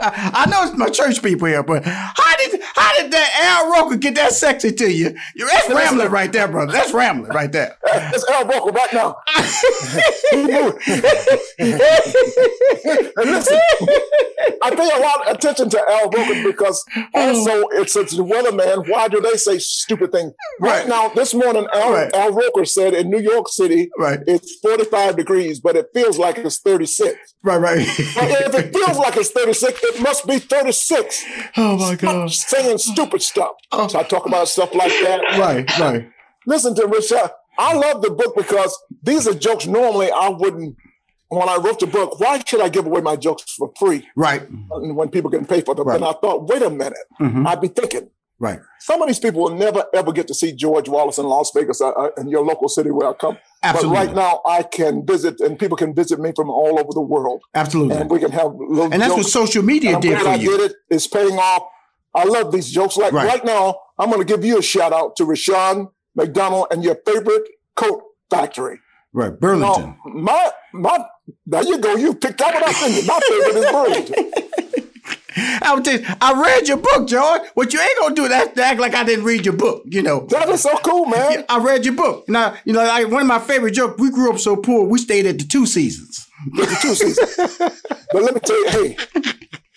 I 0.00 0.46
know 0.50 0.62
it's 0.64 0.76
my 0.76 0.88
church 0.88 1.22
people 1.22 1.48
here, 1.48 1.62
but 1.62 1.84
how 1.84 2.36
did 2.36 2.60
how 2.62 2.96
did 2.96 3.10
that 3.12 3.62
Al 3.64 3.72
Roker 3.72 3.96
get 3.96 4.14
that 4.16 4.32
sexy 4.32 4.72
to 4.72 4.90
you? 4.90 5.16
That's 5.36 5.68
rambling 5.68 6.10
right 6.10 6.32
there, 6.32 6.48
brother. 6.48 6.72
That's 6.72 6.92
rambling 6.92 7.30
right 7.32 7.50
there. 7.50 7.76
That's 7.84 8.28
Al 8.30 8.46
Roker 8.46 8.70
right 8.70 8.92
now. 8.92 9.16
and 13.16 13.30
listen, 13.30 13.58
I 14.62 14.74
pay 14.74 14.90
a 14.90 15.00
lot 15.00 15.26
of 15.26 15.36
attention 15.36 15.70
to 15.70 15.82
Al 15.88 16.10
Roker 16.10 16.42
because 16.44 16.84
also 17.14 17.68
it's, 17.72 17.96
it's 17.96 18.16
the 18.16 18.24
weatherman. 18.24 18.88
Why 18.88 19.08
do 19.08 19.20
they 19.20 19.34
say 19.34 19.58
stupid 19.58 20.12
things? 20.12 20.34
Right, 20.60 20.80
right 20.80 20.88
now, 20.88 21.08
this 21.08 21.34
morning, 21.34 21.66
Al, 21.72 21.92
right. 21.92 22.14
Al 22.14 22.32
Roker 22.32 22.64
said 22.64 22.94
in 22.94 23.10
New 23.10 23.20
York 23.20 23.48
City, 23.48 23.90
right. 23.98 24.20
it's 24.26 24.56
45 24.60 25.16
degrees, 25.16 25.60
but 25.60 25.76
it 25.76 25.86
feels 25.94 26.18
like 26.18 26.38
it's 26.38 26.58
36. 26.58 27.34
Right, 27.42 27.58
right. 27.58 27.78
if 27.80 28.54
it 28.54 28.72
feels 28.72 28.98
like 28.98 29.16
it's 29.16 29.30
36, 29.30 29.80
it 29.94 30.02
must 30.02 30.26
be 30.26 30.38
36. 30.38 31.24
Oh 31.56 31.76
my 31.76 31.94
God. 31.94 32.30
saying 32.30 32.78
stupid 32.78 33.22
stuff. 33.22 33.52
Oh. 33.72 33.88
So 33.88 33.98
I 33.98 34.02
talk 34.02 34.26
about 34.26 34.48
stuff 34.48 34.74
like 34.74 34.92
that. 34.92 35.22
Right, 35.38 35.78
right. 35.78 36.08
Listen 36.46 36.74
to 36.76 36.86
Richard. 36.86 37.30
I 37.58 37.74
love 37.74 38.02
the 38.02 38.10
book 38.10 38.34
because 38.36 38.76
these 39.02 39.26
are 39.26 39.34
jokes 39.34 39.66
normally 39.66 40.10
I 40.10 40.28
wouldn't 40.28 40.76
when 41.28 41.48
I 41.48 41.56
wrote 41.56 41.80
the 41.80 41.86
book, 41.86 42.20
why 42.20 42.40
should 42.46 42.60
I 42.60 42.68
give 42.68 42.86
away 42.86 43.00
my 43.00 43.16
jokes 43.16 43.42
for 43.56 43.72
free? 43.78 44.06
Right. 44.14 44.42
When 44.70 45.08
people 45.08 45.30
can 45.30 45.44
pay 45.44 45.60
for 45.60 45.74
them. 45.74 45.86
Right. 45.88 45.96
And 45.96 46.04
I 46.04 46.12
thought, 46.12 46.48
wait 46.48 46.62
a 46.62 46.70
minute. 46.70 46.98
Mm-hmm. 47.20 47.46
I'd 47.46 47.60
be 47.60 47.68
thinking, 47.68 48.10
Right. 48.38 48.60
Some 48.80 49.00
of 49.00 49.08
these 49.08 49.18
people 49.18 49.42
will 49.42 49.54
never 49.54 49.84
ever 49.94 50.12
get 50.12 50.28
to 50.28 50.34
see 50.34 50.52
George 50.52 50.88
Wallace 50.88 51.18
in 51.18 51.26
Las 51.26 51.50
Vegas, 51.54 51.80
uh, 51.80 51.90
uh 51.90 52.10
in 52.18 52.28
your 52.28 52.44
local 52.44 52.68
city 52.68 52.90
where 52.90 53.08
I 53.08 53.14
come. 53.14 53.38
Absolutely. 53.62 53.96
But 53.96 54.06
right 54.06 54.14
now, 54.14 54.42
I 54.44 54.62
can 54.62 55.06
visit, 55.06 55.40
and 55.40 55.58
people 55.58 55.76
can 55.76 55.94
visit 55.94 56.20
me 56.20 56.32
from 56.36 56.50
all 56.50 56.78
over 56.78 56.92
the 56.92 57.00
world. 57.00 57.42
Absolutely. 57.54 57.96
And 57.96 58.10
we 58.10 58.18
can 58.18 58.30
have 58.32 58.54
little. 58.54 58.92
And 58.92 59.00
that's 59.00 59.14
jokes. 59.14 59.24
what 59.24 59.48
social 59.48 59.62
media 59.62 59.98
did 59.98 60.20
for 60.20 60.28
I 60.28 60.34
you. 60.34 60.54
I 60.54 60.56
did 60.58 60.70
it. 60.70 60.76
It's 60.90 61.06
paying 61.06 61.38
off. 61.38 61.62
I 62.14 62.24
love 62.24 62.52
these 62.52 62.70
jokes. 62.70 62.96
Like 62.96 63.12
right, 63.12 63.26
right 63.26 63.44
now, 63.44 63.78
I'm 63.98 64.10
going 64.10 64.24
to 64.24 64.26
give 64.26 64.44
you 64.44 64.58
a 64.58 64.62
shout 64.62 64.92
out 64.92 65.16
to 65.16 65.24
Rushion 65.24 65.88
McDonald 66.14 66.66
and 66.70 66.84
your 66.84 66.96
favorite 67.06 67.42
coat 67.74 68.02
factory. 68.30 68.80
Right, 69.12 69.38
Burlington. 69.38 69.96
Now, 70.04 70.12
my 70.12 70.50
my, 70.74 71.04
there 71.46 71.62
you 71.62 71.78
go. 71.78 71.96
You 71.96 72.14
picked 72.14 72.40
up 72.42 72.52
what 72.52 72.68
I 72.68 72.72
think. 72.72 73.06
My 73.06 73.18
favorite 73.26 73.56
is 73.56 73.70
Burlington. 73.70 74.42
I 75.36 75.74
would 75.74 75.84
tell 75.84 76.00
you, 76.00 76.06
I 76.20 76.40
read 76.40 76.68
your 76.68 76.78
book, 76.78 77.06
George. 77.08 77.42
What 77.54 77.72
you 77.72 77.80
ain't 77.80 77.98
gonna 78.00 78.14
do 78.14 78.28
that 78.28 78.58
act 78.58 78.80
like 78.80 78.94
I 78.94 79.04
didn't 79.04 79.24
read 79.24 79.44
your 79.44 79.54
book, 79.54 79.82
you 79.86 80.02
know. 80.02 80.26
That 80.30 80.48
is 80.48 80.62
so 80.62 80.76
cool, 80.78 81.06
man. 81.06 81.44
I 81.48 81.58
read 81.58 81.84
your 81.84 81.94
book. 81.94 82.28
Now, 82.28 82.56
you 82.64 82.72
know, 82.72 82.84
like 82.84 83.08
one 83.08 83.22
of 83.22 83.28
my 83.28 83.38
favorite 83.38 83.72
jokes, 83.72 84.00
we 84.00 84.10
grew 84.10 84.32
up 84.32 84.38
so 84.38 84.56
poor, 84.56 84.86
we 84.86 84.98
stayed 84.98 85.26
at 85.26 85.38
the 85.38 85.44
two 85.44 85.66
seasons. 85.66 86.26
The 86.54 86.78
two 86.80 86.94
seasons. 86.94 87.36
but 88.12 88.22
let 88.22 88.34
me 88.34 88.40
tell 88.40 88.58
you, 88.58 88.70
hey, 88.70 88.96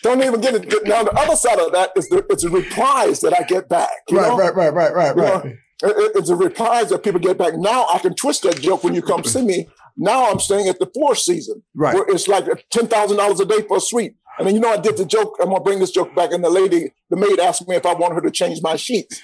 don't 0.04 0.24
even 0.24 0.39
get 0.39 0.56
it. 0.56 0.88
Now, 0.88 1.04
the 1.04 1.13
other 1.13 1.36
side 1.36 1.60
of 1.60 1.72
that 1.74 1.92
is 1.96 2.08
the 2.10 2.25
it's 2.30 2.44
a 2.44 2.50
replies 2.50 3.22
that 3.22 3.38
I 3.38 3.44
get 3.44 3.68
back. 3.68 3.89
right, 4.12 4.38
right, 4.38 4.56
right, 4.56 4.74
right, 4.74 4.94
right, 4.94 5.16
right. 5.16 5.46
You 5.46 5.50
know, 5.50 5.56
it's 5.82 6.30
a 6.30 6.36
replies 6.36 6.89
that 6.89 7.04
people 7.04 7.20
get 7.20 7.38
back. 7.38 7.54
Now 7.56 7.88
I 7.94 8.00
can 8.00 8.13
twist 8.13 8.44
that 8.44 8.60
joke 8.62 8.84
when 8.84 8.94
you 8.94 9.01
come 9.01 9.24
see 9.24 9.42
me. 9.42 9.68
Now 9.96 10.30
I'm 10.30 10.39
staying 10.39 10.68
at 10.68 10.80
the 10.80 10.89
four 10.94 11.16
season. 11.16 11.63
Right. 11.74 11.94
Where 11.94 12.06
it's 12.10 12.28
like 12.28 12.46
ten 12.70 12.88
thousand 12.88 13.18
dollars 13.18 13.39
a 13.39 13.46
day 13.46 13.62
for 13.62 13.78
a 13.78 13.82
suite. 13.82 14.16
And 14.39 14.48
then 14.48 14.55
you 14.55 14.62
know 14.62 14.72
I 14.72 14.77
did 14.77 14.96
the 14.96 15.05
joke. 15.05 15.36
I'm 15.41 15.50
gonna 15.50 15.60
bring 15.62 15.79
this 15.79 15.91
joke 15.91 16.15
back. 16.15 16.31
And 16.31 16.43
the 16.43 16.50
lady, 16.50 16.93
the 17.10 17.17
maid, 17.17 17.39
asked 17.39 17.67
me 17.67 17.75
if 17.75 17.86
I 17.86 17.93
want 17.93 18.13
her 18.13 18.22
to 18.22 18.31
change 18.31 18.62
my 18.62 18.77
sheets. 18.77 19.22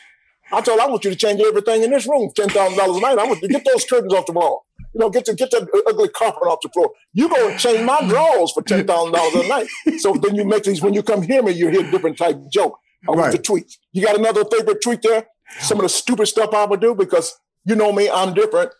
I 0.51 0.61
told 0.61 0.79
her 0.79 0.85
I 0.85 0.89
want 0.89 1.05
you 1.05 1.09
to 1.09 1.15
change 1.15 1.41
everything 1.41 1.83
in 1.83 1.91
this 1.91 2.05
room, 2.05 2.29
ten 2.35 2.49
thousand 2.49 2.77
dollars 2.77 2.97
a 2.97 2.99
night. 2.99 3.17
I 3.17 3.25
want 3.25 3.41
you 3.41 3.47
to 3.47 3.53
get 3.53 3.65
those 3.65 3.85
curtains 3.85 4.13
off 4.13 4.25
the 4.25 4.33
wall. 4.33 4.65
You 4.93 4.99
know, 4.99 5.09
get 5.09 5.25
to 5.25 5.33
get 5.33 5.51
that 5.51 5.67
ugly 5.87 6.09
carpet 6.09 6.43
off 6.43 6.59
the 6.61 6.69
floor. 6.69 6.91
You 7.13 7.29
go 7.29 7.49
and 7.49 7.59
change 7.59 7.81
my 7.81 8.05
drawers 8.07 8.51
for 8.51 8.61
ten 8.61 8.85
thousand 8.85 9.13
dollars 9.13 9.35
a 9.35 9.47
night. 9.47 9.67
So 9.99 10.13
then 10.13 10.35
you 10.35 10.43
make 10.43 10.63
these. 10.63 10.81
When 10.81 10.93
you 10.93 11.01
come 11.01 11.21
hear 11.21 11.41
me, 11.41 11.53
you 11.53 11.69
hear 11.69 11.89
different 11.89 12.17
type 12.17 12.37
joke. 12.51 12.77
I 13.07 13.11
want 13.11 13.21
right. 13.21 13.31
the 13.31 13.39
tweets. 13.39 13.77
You 13.93 14.05
got 14.05 14.17
another 14.17 14.43
favorite 14.45 14.81
tweet 14.81 15.01
there? 15.01 15.27
Some 15.59 15.77
of 15.77 15.83
the 15.83 15.89
stupid 15.89 16.25
stuff 16.25 16.53
I 16.53 16.65
would 16.65 16.81
do 16.81 16.93
because 16.93 17.37
you 17.63 17.75
know 17.75 17.91
me, 17.93 18.09
I'm 18.09 18.33
different 18.33 18.71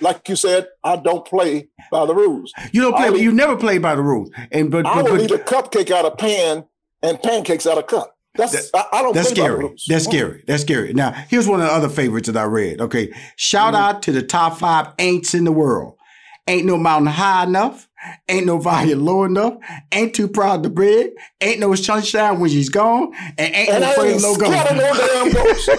like 0.00 0.28
you 0.28 0.36
said, 0.36 0.68
I 0.82 0.96
don't 0.96 1.24
play 1.24 1.68
by 1.90 2.06
the 2.06 2.14
rules. 2.14 2.52
You 2.72 2.82
don't 2.82 2.96
play. 2.96 3.06
I'll 3.06 3.16
you 3.16 3.30
eat, 3.30 3.34
never 3.34 3.56
play 3.56 3.78
by 3.78 3.94
the 3.94 4.02
rules. 4.02 4.30
And 4.52 4.70
but, 4.70 4.86
I 4.86 5.02
will 5.02 5.16
but, 5.16 5.22
eat 5.22 5.30
a 5.30 5.38
cupcake 5.38 5.90
out 5.90 6.04
of 6.04 6.18
pan 6.18 6.64
and 7.02 7.22
pancakes 7.22 7.66
out 7.66 7.78
of 7.78 7.86
cup. 7.86 8.16
That's 8.36 8.70
that, 8.70 8.86
I, 8.92 8.98
I, 8.98 9.02
don't. 9.02 9.14
That's 9.14 9.30
scary. 9.30 9.74
That's 9.86 10.04
scary. 10.04 10.42
That's 10.46 10.62
scary. 10.62 10.92
Now 10.92 11.12
here's 11.28 11.46
one 11.46 11.60
of 11.60 11.66
the 11.66 11.72
other 11.72 11.88
favorites 11.88 12.28
that 12.28 12.36
I 12.36 12.44
read. 12.44 12.80
Okay, 12.80 13.12
shout 13.36 13.74
mm-hmm. 13.74 13.82
out 13.82 14.02
to 14.02 14.12
the 14.12 14.22
top 14.22 14.58
five 14.58 14.88
ain'ts 14.98 15.34
in 15.34 15.44
the 15.44 15.52
world. 15.52 15.96
Ain't 16.46 16.66
no 16.66 16.76
mountain 16.76 17.06
high 17.06 17.44
enough. 17.44 17.88
Ain't 18.28 18.44
no 18.44 18.58
valley 18.58 18.94
low 18.94 19.24
enough. 19.24 19.54
Ain't 19.92 20.14
too 20.14 20.28
proud 20.28 20.62
to 20.62 20.68
brag. 20.68 21.12
Ain't 21.40 21.60
no 21.60 21.74
sunshine 21.74 22.38
when 22.38 22.50
she's 22.50 22.68
gone. 22.68 23.14
And 23.38 23.54
ain't 23.54 23.70
and 23.70 23.80
no 23.80 23.92
afraid 23.92 24.20
no. 24.20 24.34
No 24.34 25.32
ghost. 25.32 25.70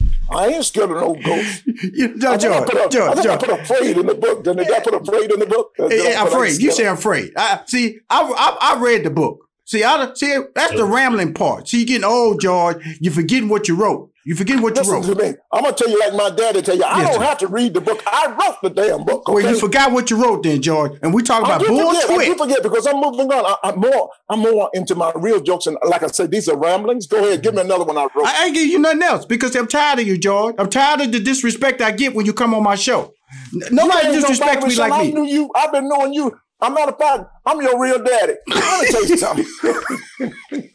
I 0.30 0.48
ain't 0.48 0.64
scared 0.64 0.90
of 0.90 0.96
no 0.96 1.14
ghost. 1.14 1.62
you, 1.66 2.18
George, 2.18 2.44
I 2.44 2.48
George, 2.48 2.70
I, 2.70 2.88
George, 2.88 3.18
I, 3.18 3.22
George. 3.22 3.26
I 3.26 3.36
put 3.36 3.60
afraid 3.60 3.96
in 3.98 4.06
the 4.06 4.14
book. 4.14 4.44
Didn't 4.44 4.70
I 4.70 4.80
put 4.80 4.94
afraid 4.94 5.30
in 5.30 5.38
the 5.40 5.46
book? 5.46 5.72
Yeah, 5.78 6.26
afraid. 6.26 6.60
You 6.60 6.72
say 6.72 6.86
afraid. 6.86 7.32
I, 7.36 7.60
see, 7.66 8.00
I, 8.10 8.22
I, 8.22 8.74
I 8.74 8.80
read 8.82 9.04
the 9.04 9.10
book. 9.10 9.45
See, 9.66 9.82
I, 9.82 10.14
see, 10.14 10.38
that's 10.54 10.74
the 10.74 10.84
rambling 10.84 11.34
part. 11.34 11.68
See, 11.68 11.80
you 11.80 11.86
getting 11.86 12.04
old, 12.04 12.40
George. 12.40 12.76
You're 13.00 13.12
forgetting 13.12 13.48
what 13.48 13.66
you 13.66 13.74
wrote. 13.74 14.12
You 14.24 14.36
forget 14.36 14.60
what 14.60 14.76
Listen 14.76 14.94
you 14.94 15.00
wrote. 15.00 15.18
To 15.18 15.22
me. 15.32 15.38
I'm 15.52 15.62
gonna 15.64 15.74
tell 15.74 15.88
you 15.88 15.98
like 15.98 16.14
my 16.14 16.30
daddy 16.30 16.62
tell 16.62 16.76
you. 16.76 16.84
I 16.84 17.02
yes, 17.02 17.10
don't 17.10 17.22
sir. 17.22 17.26
have 17.28 17.38
to 17.38 17.46
read 17.48 17.74
the 17.74 17.80
book. 17.80 18.00
I 18.06 18.26
wrote 18.28 18.56
the 18.62 18.70
damn 18.70 19.04
book. 19.04 19.28
Okay? 19.28 19.42
Well, 19.44 19.52
you 19.52 19.58
forgot 19.58 19.90
what 19.90 20.08
you 20.08 20.22
wrote, 20.22 20.44
then, 20.44 20.62
George. 20.62 20.98
And 21.02 21.12
we 21.12 21.22
talk 21.24 21.44
about 21.44 21.66
bull 21.66 21.94
forget, 21.94 22.10
I 22.10 22.24
do 22.24 22.36
forget 22.36 22.62
because 22.62 22.86
I'm 22.86 23.00
moving 23.00 23.32
on. 23.32 23.56
I, 23.62 23.70
am 23.70 23.80
more. 23.80 24.10
I'm 24.28 24.38
more 24.40 24.70
into 24.72 24.94
my 24.94 25.10
real 25.16 25.40
jokes, 25.40 25.66
and 25.66 25.76
like 25.84 26.04
I 26.04 26.08
said, 26.08 26.30
these 26.30 26.48
are 26.48 26.56
ramblings. 26.56 27.08
Go 27.08 27.18
ahead, 27.18 27.42
give 27.42 27.54
me 27.54 27.60
another 27.60 27.84
one. 27.84 27.98
I 27.98 28.02
wrote. 28.14 28.26
I 28.26 28.46
ain't 28.46 28.54
give 28.54 28.68
you 28.68 28.78
nothing 28.78 29.02
else 29.02 29.24
because 29.24 29.54
I'm 29.56 29.66
tired 29.66 29.98
of 29.98 30.06
you, 30.06 30.16
George. 30.16 30.54
I'm 30.58 30.70
tired 30.70 31.00
of 31.00 31.12
the 31.12 31.20
disrespect 31.20 31.80
I 31.80 31.90
get 31.90 32.14
when 32.14 32.24
you 32.24 32.32
come 32.32 32.54
on 32.54 32.62
my 32.62 32.76
show. 32.76 33.14
Nobody 33.52 34.08
disrespects 34.08 34.66
me 34.66 34.76
like 34.76 34.92
I 34.92 35.02
me. 35.02 35.12
Knew 35.12 35.24
you. 35.24 35.50
I've 35.54 35.72
been 35.72 35.88
knowing 35.88 36.12
you. 36.12 36.36
I'm 36.60 36.74
not 36.74 36.88
a 36.88 36.92
fact. 36.92 37.24
I'm 37.44 37.60
your 37.60 37.80
real 37.80 38.02
daddy. 38.02 38.34
Let 38.48 38.82
me 38.82 38.88
tell 38.90 39.06
you 39.06 39.16
something. 39.16 39.46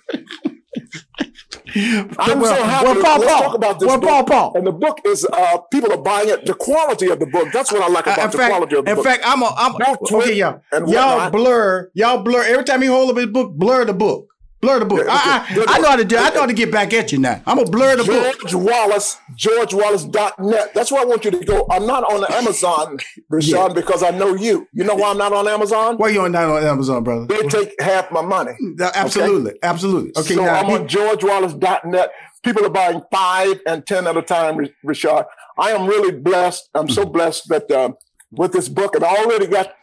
I'm 1.74 2.40
well, 2.40 2.56
so 2.56 2.64
happy. 2.64 2.86
Well, 2.86 3.02
Paul, 3.02 3.20
Let's 3.20 3.34
Paul. 3.34 3.42
talk 3.44 3.56
about 3.56 3.80
this 3.80 3.88
well, 3.88 4.00
book. 4.00 4.10
Paul, 4.10 4.24
Paul. 4.26 4.58
And 4.58 4.68
the 4.68 4.72
book 4.72 5.00
is 5.06 5.26
uh, 5.26 5.58
people 5.72 5.92
are 5.94 6.02
buying 6.02 6.30
it. 6.30 6.46
The 6.46 6.54
quality 6.54 7.10
of 7.10 7.20
the 7.20 7.26
book. 7.26 7.48
That's 7.54 7.72
what 7.72 7.82
I 7.82 7.88
like 7.88 8.08
uh, 8.08 8.12
about 8.12 8.26
uh, 8.26 8.28
the 8.28 8.38
fact, 8.38 8.52
quality 8.52 8.76
of 8.76 8.86
the 8.86 8.92
in 8.92 8.98
book. 8.98 9.06
In 9.06 9.12
fact, 9.12 9.24
I'm 9.26 9.42
a, 9.42 9.54
I'm 9.58 9.76
okay, 10.04 10.34
y'all. 10.34 10.62
Y'all 10.88 11.30
blur, 11.30 11.90
y'all 11.94 12.24
blur. 12.24 12.44
Every 12.44 12.64
time 12.64 12.84
you 12.84 12.92
hold 12.92 13.12
up 13.12 13.18
his 13.18 13.28
book, 13.28 13.54
blur 13.54 13.86
the 13.86 13.94
book. 13.94 14.31
Blur 14.62 14.80
the 14.80 14.86
book. 14.86 15.04
Yeah, 15.06 15.12
I, 15.12 15.66
I, 15.68 15.76
I, 15.76 15.80
know 15.80 15.90
how 15.90 15.96
to 15.96 16.06
do. 16.06 16.18
I 16.18 16.30
know 16.30 16.42
how 16.42 16.46
to 16.46 16.54
get 16.54 16.72
back 16.72 16.94
at 16.94 17.12
you 17.12 17.18
now. 17.18 17.42
I'm 17.48 17.58
gonna 17.58 17.70
blur 17.70 17.96
the 17.96 18.04
George 18.04 18.38
book. 18.38 18.50
George 18.50 18.54
Wallace, 18.54 19.18
GeorgeWallace.net. 19.36 20.74
That's 20.76 20.92
where 20.92 21.02
I 21.02 21.06
want 21.06 21.26
you 21.26 21.32
to 21.32 21.44
go. 21.44 21.66
I'm 21.72 21.88
not 21.88 22.04
on 22.04 22.22
the 22.22 22.32
Amazon, 22.32 22.98
Rushion, 23.28 23.56
yeah. 23.56 23.68
because 23.70 24.04
I 24.04 24.12
know 24.12 24.36
you. 24.36 24.68
You 24.72 24.84
know 24.84 24.94
why 24.94 25.10
I'm 25.10 25.18
not 25.18 25.34
on 25.34 25.48
Amazon? 25.48 25.98
Why 25.98 26.10
you 26.10 26.30
not 26.30 26.44
on 26.44 26.64
Amazon, 26.64 27.04
brother? 27.04 27.26
They 27.26 27.42
take 27.48 27.74
half 27.82 28.12
my 28.12 28.22
money. 28.22 28.52
Absolutely, 28.80 29.52
okay? 29.52 29.60
absolutely. 29.64 30.12
Okay, 30.16 30.36
so 30.36 30.46
now, 30.46 30.60
I'm 30.60 30.70
on 30.70 30.88
GeorgeWallace.net. 30.88 32.12
People 32.44 32.66
are 32.66 32.70
buying 32.70 33.02
five 33.12 33.60
and 33.66 33.86
ten 33.88 34.06
at 34.06 34.16
a 34.16 34.22
time, 34.22 34.60
Richard. 34.84 35.26
I 35.58 35.72
am 35.72 35.88
really 35.88 36.12
blessed. 36.12 36.70
I'm 36.76 36.88
so 36.88 37.02
mm-hmm. 37.02 37.14
blessed 37.14 37.50
that 37.50 37.72
um, 37.72 37.96
with 38.30 38.52
this 38.52 38.70
book, 38.70 38.94
and 38.94 39.04
I 39.04 39.16
already 39.16 39.48
got 39.48 39.74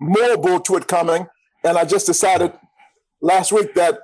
more 0.00 0.38
bull 0.38 0.60
to 0.60 0.76
it 0.76 0.88
coming. 0.88 1.26
And 1.64 1.76
I 1.76 1.84
just 1.84 2.06
decided 2.06 2.52
last 3.20 3.52
week 3.52 3.74
that 3.74 3.98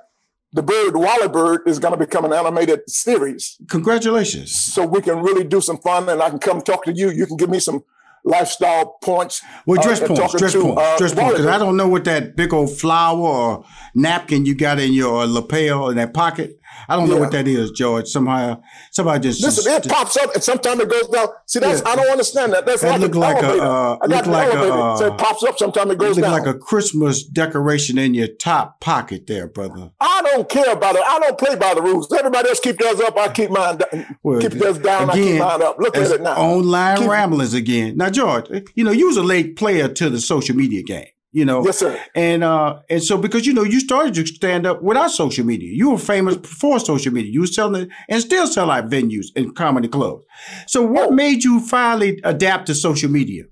the 0.51 0.63
bird 0.63 0.95
Wally 0.95 1.27
Bird 1.27 1.61
is 1.67 1.79
going 1.79 1.93
to 1.93 1.97
become 1.97 2.25
an 2.25 2.33
animated 2.33 2.89
series. 2.89 3.57
Congratulations! 3.69 4.53
So 4.53 4.85
we 4.85 5.01
can 5.01 5.19
really 5.19 5.43
do 5.43 5.61
some 5.61 5.77
fun, 5.77 6.09
and 6.09 6.21
I 6.21 6.29
can 6.29 6.39
come 6.39 6.61
talk 6.61 6.85
to 6.85 6.93
you. 6.93 7.09
You 7.09 7.25
can 7.25 7.37
give 7.37 7.49
me 7.49 7.59
some 7.59 7.83
lifestyle 8.23 8.97
points. 9.01 9.41
Well, 9.65 9.81
dress 9.81 10.01
uh, 10.01 10.07
points, 10.07 10.35
dress 10.37 10.51
to, 10.53 10.61
points, 10.61 10.81
uh, 10.81 10.97
dress 10.97 11.13
points. 11.13 11.31
Because 11.31 11.45
I 11.47 11.57
don't 11.57 11.77
know 11.77 11.87
what 11.87 12.05
that 12.05 12.35
big 12.35 12.53
old 12.53 12.71
flower 12.71 13.19
or 13.19 13.65
napkin 13.95 14.45
you 14.45 14.55
got 14.55 14.79
in 14.79 14.93
your 14.93 15.25
lapel 15.25 15.89
in 15.89 15.97
that 15.97 16.13
pocket. 16.13 16.58
I 16.87 16.95
don't 16.95 17.07
yeah. 17.07 17.15
know 17.15 17.19
what 17.19 17.31
that 17.31 17.47
is, 17.47 17.71
George. 17.71 18.07
Somehow, 18.07 18.61
somebody 18.91 19.29
just 19.29 19.43
listen. 19.43 19.63
Just, 19.63 19.85
it 19.85 19.91
pops 19.91 20.17
up 20.17 20.33
and 20.33 20.43
sometimes 20.43 20.81
it 20.81 20.89
goes 20.89 21.07
down. 21.07 21.27
See, 21.45 21.59
that's 21.59 21.81
yeah. 21.81 21.89
I 21.89 21.95
don't 21.95 22.09
understand 22.09 22.53
that. 22.53 22.65
That's 22.65 22.81
that 22.81 22.91
like, 22.91 23.01
look 23.01 23.15
like 23.15 23.43
a. 23.43 23.61
Uh, 23.61 23.97
I 24.01 24.07
got 24.07 24.27
like 24.27 24.47
elevator, 24.53 24.73
a, 24.73 24.93
uh, 24.93 24.97
so 24.97 25.13
it 25.13 25.17
pops 25.17 25.43
up. 25.43 25.57
Sometimes 25.59 25.91
it 25.91 25.97
goes 25.97 26.15
look 26.15 26.25
down. 26.25 26.31
like 26.31 26.47
a 26.47 26.57
Christmas 26.57 27.23
decoration 27.23 27.97
in 27.97 28.13
your 28.13 28.27
top 28.27 28.79
pocket, 28.79 29.27
there, 29.27 29.47
brother. 29.47 29.91
I 29.99 30.21
don't 30.23 30.49
care 30.49 30.73
about 30.73 30.95
it. 30.95 31.03
I 31.05 31.19
don't 31.19 31.37
play 31.37 31.55
by 31.55 31.73
the 31.73 31.81
rules. 31.81 32.11
Everybody 32.11 32.49
else 32.49 32.59
keep 32.59 32.77
theirs 32.77 32.99
up. 33.01 33.17
I 33.17 33.29
keep 33.29 33.51
mine. 33.51 33.77
Down. 33.77 34.17
Well, 34.23 34.41
keep 34.41 34.53
theirs 34.53 34.79
down. 34.79 35.09
Again, 35.09 35.19
I 35.19 35.31
keep 35.31 35.39
mine 35.39 35.61
up. 35.61 35.77
Look 35.79 35.97
at 35.97 36.11
it 36.11 36.21
now. 36.21 36.37
Online 36.37 36.97
keep, 36.97 37.09
ramblers 37.09 37.53
again. 37.53 37.97
Now, 37.97 38.09
George, 38.09 38.49
you 38.75 38.83
know 38.83 38.91
you 38.91 39.07
was 39.07 39.17
a 39.17 39.23
late 39.23 39.55
player 39.55 39.87
to 39.87 40.09
the 40.09 40.19
social 40.19 40.55
media 40.55 40.81
game 40.81 41.07
you 41.31 41.45
know. 41.45 41.63
Yes, 41.63 41.79
sir. 41.79 41.99
And 42.15 42.43
uh, 42.43 42.79
and 42.89 43.03
so 43.03 43.17
because 43.17 43.45
you 43.45 43.53
know 43.53 43.63
you 43.63 43.79
started 43.79 44.13
to 44.15 44.25
stand 44.25 44.65
up 44.65 44.81
without 44.81 45.11
social 45.11 45.45
media, 45.45 45.71
you 45.73 45.91
were 45.91 45.97
famous 45.97 46.37
before 46.37 46.79
social 46.79 47.13
media. 47.13 47.31
You 47.31 47.41
were 47.41 47.47
selling 47.47 47.83
it 47.83 47.89
and 48.07 48.21
still 48.21 48.47
sell 48.47 48.71
out 48.71 48.89
venues 48.89 49.27
and 49.35 49.55
comedy 49.55 49.87
clubs. 49.87 50.23
So 50.67 50.81
what 50.81 51.09
oh. 51.09 51.11
made 51.11 51.43
you 51.43 51.59
finally 51.59 52.19
adapt 52.23 52.67
to 52.67 52.75
social 52.75 53.09
media? 53.09 53.43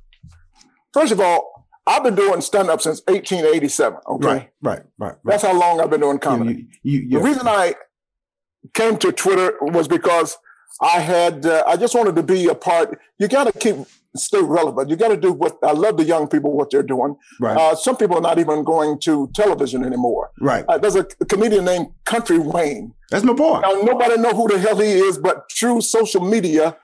First 0.93 1.11
of 1.11 1.19
all, 1.19 1.67
I've 1.85 2.03
been 2.03 2.15
doing 2.15 2.41
stand 2.41 2.69
up 2.69 2.81
since 2.81 3.01
1887. 3.07 3.99
Okay, 4.07 4.27
right, 4.27 4.49
right, 4.61 4.79
right, 4.79 4.83
right. 4.97 5.15
That's 5.23 5.43
how 5.43 5.57
long 5.57 5.79
I've 5.79 5.89
been 5.89 6.01
doing 6.01 6.19
comedy. 6.19 6.67
You, 6.83 6.99
you, 6.99 7.09
the 7.19 7.23
reason 7.23 7.47
I 7.47 7.75
came 8.73 8.97
to 8.97 9.11
Twitter 9.11 9.53
was 9.61 9.87
because 9.87 10.37
I 10.81 10.99
had 10.99 11.45
uh, 11.45 11.63
I 11.65 11.77
just 11.77 11.95
wanted 11.95 12.15
to 12.15 12.23
be 12.23 12.47
a 12.47 12.55
part. 12.55 12.99
You 13.19 13.27
got 13.27 13.45
to 13.45 13.57
keep 13.57 13.75
stay 14.19 14.41
relevant. 14.41 14.89
You 14.89 14.95
got 14.95 15.09
to 15.09 15.17
do 15.17 15.31
what 15.31 15.57
I 15.63 15.71
love 15.71 15.97
the 15.97 16.03
young 16.03 16.27
people 16.27 16.51
what 16.51 16.71
they're 16.71 16.83
doing. 16.83 17.15
Right. 17.39 17.57
Uh, 17.57 17.75
some 17.75 17.97
people 17.97 18.17
are 18.17 18.21
not 18.21 18.39
even 18.39 18.63
going 18.63 18.99
to 19.01 19.29
television 19.33 19.83
anymore. 19.83 20.31
Right. 20.39 20.65
Uh, 20.67 20.77
there's 20.77 20.95
a, 20.95 21.03
comedian 21.03 21.65
named 21.65 21.87
Country 22.05 22.39
Wayne. 22.39 22.93
That's 23.09 23.23
my 23.23 23.33
boy. 23.33 23.59
Now 23.61 23.73
nobody 23.81 24.17
know 24.17 24.31
who 24.33 24.47
the 24.47 24.59
hell 24.59 24.77
he 24.77 24.91
is, 24.91 25.17
but 25.17 25.45
through 25.51 25.81
social 25.81 26.21
media, 26.21 26.77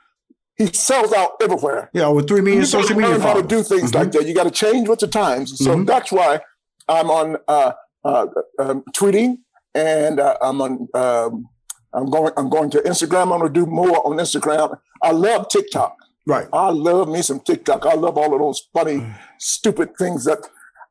he 0.56 0.68
sells 0.68 1.12
out 1.14 1.32
everywhere. 1.42 1.90
Yeah, 1.94 2.10
with 2.10 2.28
three 2.28 2.42
million 2.42 2.66
social 2.66 2.96
media. 2.96 3.12
Learn 3.12 3.22
how 3.22 3.34
to 3.34 3.44
do 3.44 3.64
things 3.64 3.92
mm-hmm. 3.92 3.98
like 3.98 4.12
that. 4.12 4.28
You 4.28 4.34
got 4.34 4.44
to 4.44 4.52
change 4.52 4.88
with 4.88 5.00
the 5.00 5.08
times. 5.08 5.58
So 5.58 5.72
mm-hmm. 5.72 5.86
that's 5.86 6.12
why 6.12 6.42
I'm 6.88 7.10
on 7.10 7.38
uh, 7.48 7.74
uh 8.06 8.28
um, 8.60 8.84
tweeting 8.96 9.38
and 9.76 10.20
uh, 10.20 10.38
I'm 10.42 10.62
on. 10.62 10.88
Um, 10.94 11.50
I'm 11.94 12.10
going. 12.10 12.34
I'm 12.38 12.50
going 12.50 12.70
to 12.72 12.80
Instagram. 12.80 13.34
I'm 13.34 13.40
going 13.40 13.54
to 13.54 13.60
do 13.60 13.66
more 13.66 14.06
on 14.06 14.18
Instagram. 14.18 14.78
I 15.02 15.12
love 15.12 15.48
TikTok. 15.50 15.96
Right. 16.26 16.48
I 16.54 16.70
love 16.70 17.10
me 17.10 17.22
some 17.22 17.40
TikTok. 17.40 17.86
I 17.86 17.96
love 17.96 18.18
all 18.18 18.34
of 18.34 18.40
those 18.40 18.68
funny, 18.74 19.06
stupid 19.40 19.98
things 19.98 20.26
that 20.26 20.40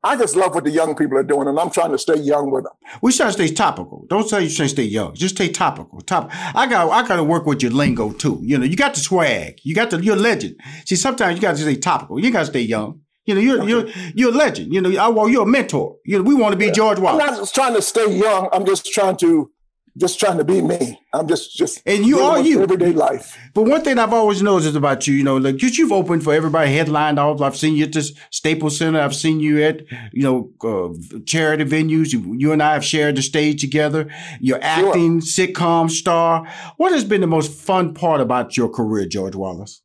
I 0.04 0.16
just 0.16 0.34
love 0.34 0.54
what 0.54 0.64
the 0.64 0.70
young 0.70 0.96
people 0.96 1.16
are 1.16 1.22
doing, 1.22 1.46
and 1.46 1.58
I'm 1.60 1.70
trying 1.70 1.92
to 1.92 1.98
stay 1.98 2.16
young 2.16 2.50
with 2.50 2.64
them. 2.64 2.72
We 3.02 3.12
try 3.12 3.26
to 3.26 3.32
stay 3.32 3.48
topical. 3.48 4.04
Don't 4.08 4.28
say 4.28 4.42
you 4.42 4.48
should 4.48 4.68
stay 4.68 4.82
young. 4.82 5.14
Just 5.14 5.36
stay 5.36 5.48
topical. 5.48 6.00
Top. 6.00 6.28
I 6.32 6.66
got. 6.66 6.90
I 6.90 7.06
got 7.06 7.16
to 7.16 7.24
work 7.24 7.46
with 7.46 7.62
your 7.62 7.70
lingo 7.70 8.10
too. 8.10 8.40
You 8.42 8.58
know, 8.58 8.64
you 8.64 8.74
got 8.74 8.94
the 8.94 9.00
swag. 9.00 9.60
You 9.62 9.76
got 9.76 9.90
the. 9.90 10.02
You're 10.02 10.16
a 10.16 10.18
legend. 10.18 10.56
See, 10.86 10.96
sometimes 10.96 11.36
you 11.36 11.42
got 11.42 11.52
to 11.52 11.62
stay 11.62 11.76
topical. 11.76 12.18
You 12.18 12.32
got 12.32 12.40
to 12.40 12.46
stay 12.46 12.62
young. 12.62 13.00
You 13.26 13.36
know, 13.36 13.40
you're 13.40 13.62
okay. 13.62 13.68
you're 13.68 13.88
you're 14.16 14.30
a 14.30 14.36
legend. 14.36 14.74
You 14.74 14.80
know, 14.80 15.00
I, 15.00 15.06
well, 15.06 15.28
you're 15.28 15.44
a 15.44 15.46
mentor. 15.46 15.96
You 16.04 16.18
know, 16.18 16.24
we 16.24 16.34
want 16.34 16.52
to 16.52 16.58
be 16.58 16.66
yeah. 16.66 16.72
George 16.72 16.98
Wallace. 16.98 17.22
I'm 17.22 17.36
not 17.36 17.54
trying 17.54 17.74
to 17.74 17.82
stay 17.82 18.12
young. 18.12 18.48
I'm 18.52 18.66
just 18.66 18.86
trying 18.86 19.16
to 19.18 19.51
just 19.96 20.18
trying 20.18 20.38
to 20.38 20.44
be 20.44 20.62
me. 20.62 21.00
I'm 21.12 21.28
just 21.28 21.54
just 21.54 21.82
and 21.84 22.06
you 22.06 22.20
are 22.20 22.40
you 22.40 22.62
everyday 22.62 22.92
life. 22.92 23.38
But 23.52 23.64
one 23.64 23.82
thing 23.82 23.98
I've 23.98 24.12
always 24.12 24.42
noticed 24.42 24.74
about 24.74 25.06
you, 25.06 25.14
you 25.14 25.24
know, 25.24 25.36
like 25.36 25.60
you've 25.62 25.92
opened 25.92 26.24
for 26.24 26.32
everybody, 26.32 26.72
headlined 26.72 27.18
off. 27.18 27.40
I've 27.40 27.56
seen 27.56 27.76
you 27.76 27.84
at 27.84 27.92
this 27.92 28.12
Staples 28.30 28.78
Center. 28.78 29.00
I've 29.00 29.14
seen 29.14 29.40
you 29.40 29.62
at 29.62 29.82
you 30.12 30.22
know 30.22 30.50
uh, 30.64 31.20
charity 31.26 31.64
venues. 31.64 32.12
You, 32.12 32.34
you, 32.36 32.52
and 32.52 32.62
I 32.62 32.72
have 32.72 32.84
shared 32.84 33.16
the 33.16 33.22
stage 33.22 33.60
together. 33.60 34.08
You're 34.40 34.62
acting, 34.62 35.20
sure. 35.20 35.46
sitcom 35.46 35.90
star. 35.90 36.48
What 36.78 36.92
has 36.92 37.04
been 37.04 37.20
the 37.20 37.26
most 37.26 37.52
fun 37.52 37.92
part 37.92 38.20
about 38.20 38.56
your 38.56 38.70
career, 38.70 39.06
George 39.06 39.34
Wallace? 39.34 39.82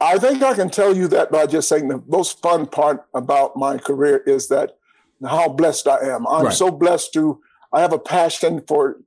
I 0.00 0.18
think 0.18 0.42
I 0.42 0.54
can 0.54 0.70
tell 0.70 0.96
you 0.96 1.08
that 1.08 1.30
by 1.30 1.46
just 1.46 1.68
saying 1.68 1.88
the 1.88 2.02
most 2.08 2.40
fun 2.40 2.66
part 2.66 3.04
about 3.14 3.56
my 3.56 3.76
career 3.76 4.22
is 4.26 4.48
that 4.48 4.78
how 5.22 5.48
blessed 5.50 5.86
I 5.86 5.98
am. 6.08 6.26
I'm 6.26 6.46
right. 6.46 6.54
so 6.54 6.70
blessed 6.70 7.12
to 7.12 7.40
I 7.72 7.80
have 7.80 7.92
a 7.92 7.98
passion 7.98 8.62
for 8.66 9.00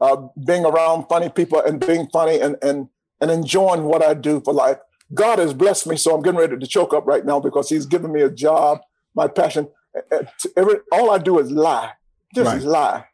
uh, 0.00 0.28
being 0.44 0.64
around 0.64 1.06
funny 1.08 1.28
people 1.28 1.60
and 1.60 1.84
being 1.84 2.08
funny 2.08 2.40
and, 2.40 2.56
and, 2.62 2.88
and 3.20 3.30
enjoying 3.30 3.84
what 3.84 4.02
I 4.02 4.14
do 4.14 4.40
for 4.40 4.52
life. 4.52 4.78
God 5.14 5.38
has 5.38 5.54
blessed 5.54 5.86
me, 5.86 5.96
so 5.96 6.14
I'm 6.14 6.22
getting 6.22 6.40
ready 6.40 6.58
to 6.58 6.66
choke 6.66 6.92
up 6.92 7.06
right 7.06 7.24
now 7.24 7.40
because 7.40 7.68
He's 7.68 7.86
given 7.86 8.12
me 8.12 8.22
a 8.22 8.30
job, 8.30 8.80
my 9.14 9.28
passion. 9.28 9.68
Every, 10.56 10.76
all 10.92 11.10
I 11.10 11.18
do 11.18 11.38
is 11.38 11.50
lie, 11.50 11.92
just 12.34 12.50
right. 12.50 12.62
lie. 12.62 13.04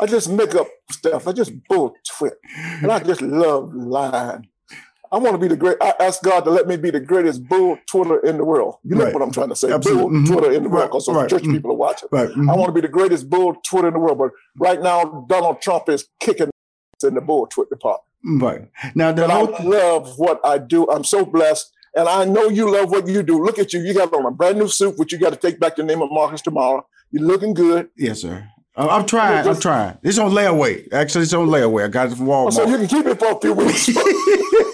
I 0.00 0.06
just 0.06 0.28
make 0.28 0.54
up 0.54 0.68
stuff. 0.90 1.26
I 1.26 1.32
just 1.32 1.52
bull 1.68 1.94
twit, 2.06 2.38
and 2.54 2.92
I 2.92 2.98
just 3.00 3.22
love 3.22 3.74
lying. 3.74 4.48
I 5.12 5.18
want 5.18 5.34
to 5.34 5.38
be 5.38 5.46
the 5.46 5.56
great. 5.56 5.76
I 5.82 5.94
ask 6.00 6.22
God 6.22 6.40
to 6.44 6.50
let 6.50 6.66
me 6.66 6.76
be 6.78 6.90
the 6.90 6.98
greatest 6.98 7.46
bull 7.46 7.78
twitter 7.86 8.18
in 8.20 8.38
the 8.38 8.44
world. 8.44 8.76
You 8.82 8.96
know 8.96 9.04
right. 9.04 9.12
what 9.12 9.22
I'm 9.22 9.30
trying 9.30 9.50
to 9.50 9.56
say? 9.56 9.70
Absolutely. 9.70 10.02
Bull 10.02 10.10
mm-hmm. 10.10 10.32
twitter 10.32 10.52
in 10.52 10.62
the 10.62 10.70
world 10.70 10.90
because 10.90 11.06
right. 11.08 11.28
church 11.28 11.42
mm-hmm. 11.42 11.52
people 11.52 11.72
are 11.72 11.76
watching. 11.76 12.08
Right. 12.10 12.30
Mm-hmm. 12.30 12.48
I 12.48 12.56
want 12.56 12.68
to 12.68 12.72
be 12.72 12.80
the 12.80 12.88
greatest 12.88 13.28
bull 13.28 13.54
twitter 13.66 13.88
in 13.88 13.94
the 13.94 14.00
world. 14.00 14.18
But 14.18 14.30
right 14.56 14.80
now, 14.80 15.26
Donald 15.28 15.60
Trump 15.60 15.90
is 15.90 16.08
kicking 16.18 16.50
in 17.04 17.14
the 17.14 17.20
bull 17.20 17.46
twit 17.46 17.68
department. 17.68 18.04
Right. 18.24 18.68
Now, 18.94 19.14
whole- 19.14 19.54
I 19.54 19.62
love 19.62 20.18
what 20.18 20.40
I 20.44 20.56
do. 20.58 20.88
I'm 20.90 21.04
so 21.04 21.26
blessed. 21.26 21.70
And 21.94 22.08
I 22.08 22.24
know 22.24 22.48
you 22.48 22.72
love 22.72 22.90
what 22.90 23.06
you 23.06 23.22
do. 23.22 23.44
Look 23.44 23.58
at 23.58 23.74
you. 23.74 23.80
You 23.80 23.92
got 23.92 24.14
on 24.14 24.24
a 24.24 24.30
brand 24.30 24.58
new 24.58 24.68
suit, 24.68 24.98
which 24.98 25.12
you 25.12 25.18
got 25.18 25.30
to 25.30 25.36
take 25.36 25.60
back 25.60 25.76
the 25.76 25.82
name 25.82 26.00
of 26.00 26.10
Marcus 26.10 26.40
tomorrow. 26.40 26.86
You're 27.10 27.26
looking 27.26 27.52
good. 27.52 27.90
Yes, 27.96 28.22
sir. 28.22 28.48
I'm 28.74 29.04
trying. 29.04 29.46
I'm 29.46 29.60
trying. 29.60 29.98
It's 30.02 30.18
on 30.18 30.30
layaway. 30.30 30.90
Actually, 30.90 31.24
it's 31.24 31.34
on 31.34 31.48
layaway. 31.48 31.84
I 31.84 31.88
got 31.88 32.10
it 32.10 32.16
from 32.16 32.26
Walmart. 32.26 32.54
So 32.54 32.66
you 32.66 32.78
can 32.78 32.86
keep 32.86 33.04
it 33.04 33.18
for 33.18 33.32
a 33.32 33.40
few 33.40 33.52
weeks. 33.52 33.90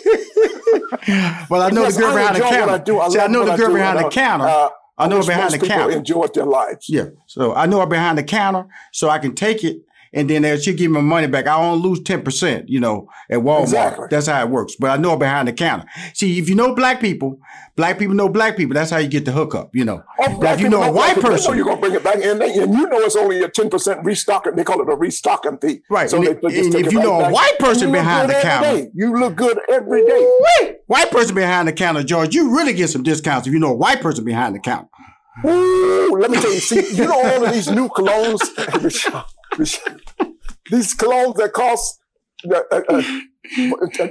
well, 1.51 1.63
I 1.63 1.71
know 1.71 1.91
the 1.91 1.99
girl 1.99 2.15
behind 2.15 2.37
the 2.37 2.41
counter. 2.41 2.73
I, 2.73 2.79
do. 2.79 3.01
I, 3.01 3.09
See, 3.09 3.19
I 3.19 3.27
know 3.27 3.45
the 3.45 3.57
girl 3.57 3.73
behind 3.73 3.99
the 3.99 4.09
counter. 4.11 4.47
Uh, 4.47 4.69
I 4.99 5.09
know 5.09 5.19
her 5.19 5.27
behind 5.27 5.53
the 5.53 5.67
counter. 5.67 5.97
Enjoy 5.97 6.27
their 6.27 6.45
lives. 6.45 6.89
Yeah. 6.89 7.07
So 7.27 7.55
I 7.55 7.67
know 7.67 7.81
her 7.81 7.87
behind 7.87 8.19
the 8.19 8.25
counter, 8.25 8.67
so 8.93 9.09
I 9.09 9.19
can 9.19 9.35
take 9.35 9.65
it 9.65 9.83
and 10.13 10.29
then 10.29 10.43
they 10.43 10.59
she 10.59 10.75
give 10.75 10.91
me 10.91 11.01
money 11.01 11.27
back. 11.27 11.47
I 11.47 11.57
only 11.57 11.89
lose 11.89 12.01
10%, 12.01 12.65
you 12.69 12.81
know, 12.81 13.09
at 13.31 13.39
Walmart. 13.41 13.63
Exactly. 13.63 14.07
That's 14.11 14.27
how 14.27 14.43
it 14.43 14.51
works. 14.51 14.77
But 14.79 14.91
I 14.91 14.97
know 14.97 15.17
behind 15.17 15.49
the 15.49 15.53
counter. 15.53 15.87
See, 16.15 16.39
if 16.39 16.49
you 16.49 16.55
know 16.55 16.75
black 16.75 17.01
people, 17.01 17.41
black 17.77 17.99
people 17.99 18.15
know 18.15 18.29
black 18.29 18.57
people. 18.57 18.75
That's 18.75 18.91
how 18.91 18.99
you 18.99 19.09
get 19.09 19.25
the 19.25 19.33
hookup, 19.33 19.75
you 19.75 19.85
know. 19.85 20.03
Oh, 20.19 20.39
now, 20.39 20.53
if 20.53 20.61
you 20.61 20.69
know 20.69 20.83
a 20.83 20.93
white 20.93 21.21
person. 21.21 21.57
you're 21.57 21.65
going 21.65 21.77
to 21.77 21.81
bring 21.81 21.95
it 21.95 22.05
back 22.05 22.17
in, 22.17 22.43
and 22.43 22.75
you 22.75 22.89
know 22.89 22.99
it's 22.99 23.17
only 23.17 23.43
a 23.43 23.49
10% 23.49 24.05
restocking. 24.05 24.57
They 24.57 24.65
call 24.65 24.81
it 24.81 24.93
a 24.93 24.97
restocking 24.97 25.59
fee. 25.59 25.83
Right. 25.89 26.11
So 26.11 26.17
and, 26.17 26.41
they, 26.43 26.61
and 26.61 26.75
if 26.75 26.93
you 26.93 27.01
know 27.01 27.21
a 27.21 27.31
white 27.31 27.59
person 27.59 27.93
behind 27.93 28.31
the 28.31 28.35
counter. 28.35 28.69
Day. 28.69 28.91
You 28.95 29.15
look 29.15 29.37
good 29.37 29.59
every 29.69 30.05
day. 30.05 30.39
Wait. 30.61 30.79
White 30.87 31.11
person 31.11 31.35
behind 31.35 31.69
the 31.69 31.73
counter, 31.73 32.03
George, 32.03 32.35
you 32.35 32.57
really 32.57 32.73
get 32.73 32.89
some 32.89 33.03
discounts 33.03 33.47
if 33.47 33.53
you 33.53 33.59
know 33.59 33.73
a 33.73 33.77
white 33.77 34.01
person 34.01 34.25
behind 34.25 34.55
the 34.55 34.61
counter. 34.61 34.89
Ooh, 35.47 36.19
let 36.19 36.31
me 36.31 36.41
tell 36.41 36.53
you, 36.53 36.59
see, 36.59 36.97
you 36.97 37.05
know 37.05 37.15
all 37.15 37.45
of 37.45 37.53
these 37.53 37.71
new 37.71 37.89
colognes 37.89 39.25
these 40.71 40.95
colognes 40.97 41.37
that 41.37 41.53
cost 41.53 42.01
uh, 42.49 42.61
uh, 42.71 42.83
uh, 42.89 43.03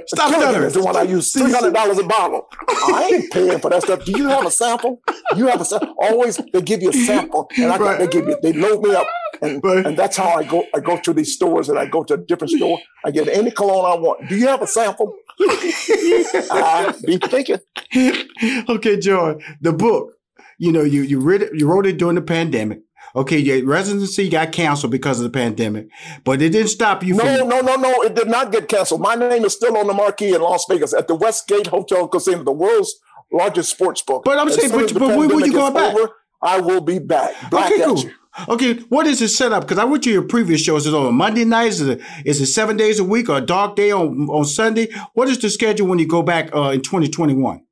Stop 0.06 0.34
stuttering. 0.34 0.72
The 0.72 0.82
one 0.82 0.96
I 0.96 1.02
use 1.02 1.32
three 1.32 1.52
hundred 1.52 1.72
dollars 1.72 1.98
a 1.98 2.04
bottle. 2.04 2.48
I 2.68 3.10
ain't 3.12 3.32
paying 3.32 3.58
for 3.60 3.70
that 3.70 3.82
stuff. 3.82 4.04
Do 4.04 4.12
you 4.12 4.26
have 4.28 4.44
a 4.44 4.50
sample? 4.50 5.00
You 5.36 5.46
have 5.46 5.60
a 5.60 5.64
sample. 5.64 5.94
Always 6.00 6.40
they 6.52 6.60
give 6.60 6.82
you 6.82 6.90
a 6.90 6.92
sample, 6.92 7.48
and 7.56 7.72
I 7.72 7.76
right. 7.76 7.98
they 7.98 8.08
give 8.08 8.26
you 8.26 8.36
they 8.42 8.52
load 8.52 8.82
me 8.82 8.94
up, 8.94 9.06
and, 9.40 9.62
right. 9.62 9.86
and 9.86 9.96
that's 9.96 10.16
how 10.16 10.30
I 10.30 10.42
go. 10.42 10.64
I 10.74 10.80
go 10.80 10.98
to 11.00 11.12
these 11.12 11.34
stores, 11.34 11.68
and 11.68 11.78
I 11.78 11.86
go 11.86 12.02
to 12.04 12.14
a 12.14 12.16
different 12.16 12.50
store. 12.50 12.80
I 13.04 13.12
get 13.12 13.28
any 13.28 13.52
cologne 13.52 13.84
I 13.84 14.00
want. 14.00 14.28
Do 14.28 14.36
you 14.36 14.48
have 14.48 14.60
a 14.60 14.66
sample? 14.66 15.14
I 15.40 16.94
be 17.04 17.18
thinking. 17.18 17.58
Okay, 18.68 18.98
John. 18.98 19.40
The 19.60 19.72
book. 19.72 20.14
You 20.58 20.72
know, 20.72 20.82
you 20.82 21.02
you 21.02 21.20
read 21.20 21.42
it, 21.42 21.52
you 21.54 21.68
wrote 21.68 21.86
it 21.86 21.98
during 21.98 22.16
the 22.16 22.22
pandemic. 22.22 22.80
Okay, 23.18 23.38
your 23.38 23.64
residency 23.66 24.28
got 24.28 24.52
canceled 24.52 24.92
because 24.92 25.18
of 25.18 25.24
the 25.24 25.30
pandemic, 25.30 25.88
but 26.22 26.40
it 26.40 26.50
didn't 26.50 26.68
stop 26.68 27.02
you. 27.02 27.14
No, 27.14 27.24
from- 27.24 27.48
no, 27.48 27.60
no, 27.60 27.74
no. 27.74 28.02
It 28.02 28.14
did 28.14 28.28
not 28.28 28.52
get 28.52 28.68
canceled. 28.68 29.00
My 29.00 29.16
name 29.16 29.44
is 29.44 29.54
still 29.54 29.76
on 29.76 29.88
the 29.88 29.92
marquee 29.92 30.34
in 30.34 30.40
Las 30.40 30.66
Vegas 30.68 30.94
at 30.94 31.08
the 31.08 31.16
Westgate 31.16 31.66
Hotel 31.66 32.06
Casino, 32.06 32.44
the 32.44 32.52
world's 32.52 32.94
largest 33.32 33.70
sports 33.70 34.02
book. 34.02 34.22
But 34.24 34.38
I'm 34.38 34.48
saying, 34.50 34.70
but, 34.70 34.94
but 34.94 35.16
when 35.16 35.28
will 35.28 35.44
you 35.44 35.52
go 35.52 35.72
back? 35.72 35.96
Over, 35.96 36.12
I 36.40 36.60
will 36.60 36.80
be 36.80 37.00
back. 37.00 37.34
Black 37.50 37.72
okay, 37.72 37.84
cool. 37.84 38.04
Okay, 38.48 38.74
what 38.88 39.06
is 39.08 39.18
the 39.18 39.26
setup? 39.26 39.64
Because 39.64 39.78
I 39.78 39.84
went 39.84 40.04
to 40.04 40.10
your 40.10 40.22
previous 40.22 40.60
shows. 40.60 40.86
Is 40.86 40.92
it 40.92 40.96
on 40.96 41.12
Monday 41.16 41.44
nights? 41.44 41.80
Is 41.80 41.88
it, 41.88 42.00
is 42.24 42.40
it 42.40 42.46
seven 42.46 42.76
days 42.76 43.00
a 43.00 43.04
week 43.04 43.28
or 43.28 43.38
a 43.38 43.40
dark 43.40 43.74
day 43.74 43.90
on, 43.90 44.28
on 44.28 44.44
Sunday? 44.44 44.92
What 45.14 45.28
is 45.28 45.38
the 45.38 45.50
schedule 45.50 45.88
when 45.88 45.98
you 45.98 46.06
go 46.06 46.22
back 46.22 46.54
uh, 46.54 46.70
in 46.70 46.82
2021? 46.82 47.62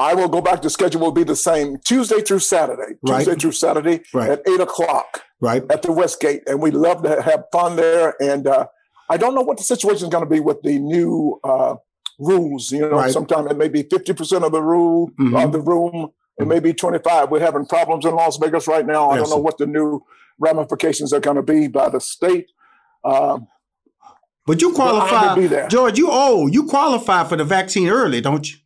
I 0.00 0.14
will 0.14 0.28
go 0.28 0.40
back. 0.40 0.62
The 0.62 0.70
schedule 0.70 1.00
will 1.02 1.12
be 1.12 1.24
the 1.24 1.36
same 1.36 1.76
Tuesday 1.84 2.20
through 2.22 2.38
Saturday. 2.40 2.94
Tuesday 3.06 3.30
Right. 3.32 3.40
through 3.40 3.52
Saturday 3.52 4.00
Right. 4.14 4.30
at 4.30 4.42
eight 4.48 4.60
o'clock 4.60 5.22
Right. 5.40 5.62
at 5.70 5.82
the 5.82 5.92
Westgate, 5.92 6.42
and 6.48 6.60
we 6.60 6.70
love 6.70 7.02
to 7.02 7.20
have 7.22 7.44
fun 7.52 7.76
there. 7.76 8.14
And 8.20 8.46
uh, 8.46 8.66
I 9.10 9.16
don't 9.18 9.34
know 9.34 9.42
what 9.42 9.58
the 9.58 9.62
situation 9.64 10.04
is 10.06 10.10
going 10.10 10.24
to 10.24 10.30
be 10.30 10.40
with 10.40 10.62
the 10.62 10.78
new 10.78 11.38
uh, 11.44 11.74
rules. 12.18 12.72
You 12.72 12.80
know, 12.88 12.96
Right. 12.96 13.12
sometimes 13.12 13.50
it 13.50 13.56
may 13.58 13.68
be 13.68 13.82
fifty 13.82 14.12
percent 14.14 14.42
of 14.44 14.52
the 14.52 14.62
rule 14.62 15.10
Mhm. 15.20 15.44
of 15.44 15.52
the 15.52 15.60
room. 15.60 16.10
It 16.38 16.46
may 16.46 16.60
be 16.60 16.72
twenty 16.72 16.98
five. 16.98 17.30
We're 17.30 17.40
having 17.40 17.66
problems 17.66 18.04
in 18.06 18.14
Las 18.14 18.38
Vegas 18.38 18.66
right 18.66 18.86
now. 18.86 19.10
I 19.10 19.16
Yes. 19.18 19.28
don't 19.28 19.36
know 19.36 19.42
what 19.42 19.58
the 19.58 19.66
new 19.66 20.02
ramifications 20.38 21.12
are 21.12 21.20
going 21.20 21.36
to 21.36 21.42
be 21.42 21.68
by 21.68 21.88
the 21.90 22.00
state. 22.00 22.46
Um, 23.04 23.46
But 24.46 24.62
you 24.62 24.70
But 24.72 24.76
to 24.76 24.90
qualify, 24.90 25.34
be 25.34 25.46
there. 25.46 25.68
George. 25.68 25.98
You 25.98 26.10
old. 26.10 26.54
You 26.54 26.64
qualify 26.66 27.24
for 27.24 27.36
the 27.36 27.44
vaccine 27.44 27.88
early, 27.88 28.20
don't 28.22 28.50
you? 28.50 28.56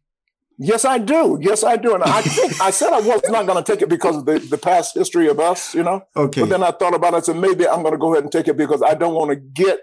Yes, 0.59 0.85
I 0.85 0.99
do. 0.99 1.39
Yes, 1.41 1.65
I 1.65 1.77
do. 1.77 1.95
And 1.95 2.05
I 2.05 2.23
think 2.23 2.61
I 2.61 2.71
said 2.71 2.93
I 2.93 3.01
was 3.01 3.23
not 3.29 3.47
going 3.47 3.63
to 3.63 3.73
take 3.73 3.83
it 3.83 3.89
because 3.89 4.17
of 4.17 4.25
the, 4.25 4.39
the 4.39 4.59
past 4.59 4.95
history 4.95 5.29
of 5.29 5.41
us, 5.41 5.75
you 5.75 5.83
know. 5.83 6.07
Okay. 6.17 6.43
But 6.43 6.51
then 6.51 6.63
I 6.63 6.71
thought 6.71 6.95
about 6.95 7.15
it 7.15 7.17
and 7.17 7.25
said 7.25 7.37
maybe 7.37 7.67
I'm 7.67 7.83
going 7.83 7.93
to 7.93 7.99
go 7.99 8.13
ahead 8.13 8.25
and 8.25 8.33
take 8.33 8.49
it 8.49 8.57
because 8.57 8.83
I 8.83 8.95
don't 8.95 9.15
want 9.15 9.31
to 9.31 9.37
get 9.37 9.81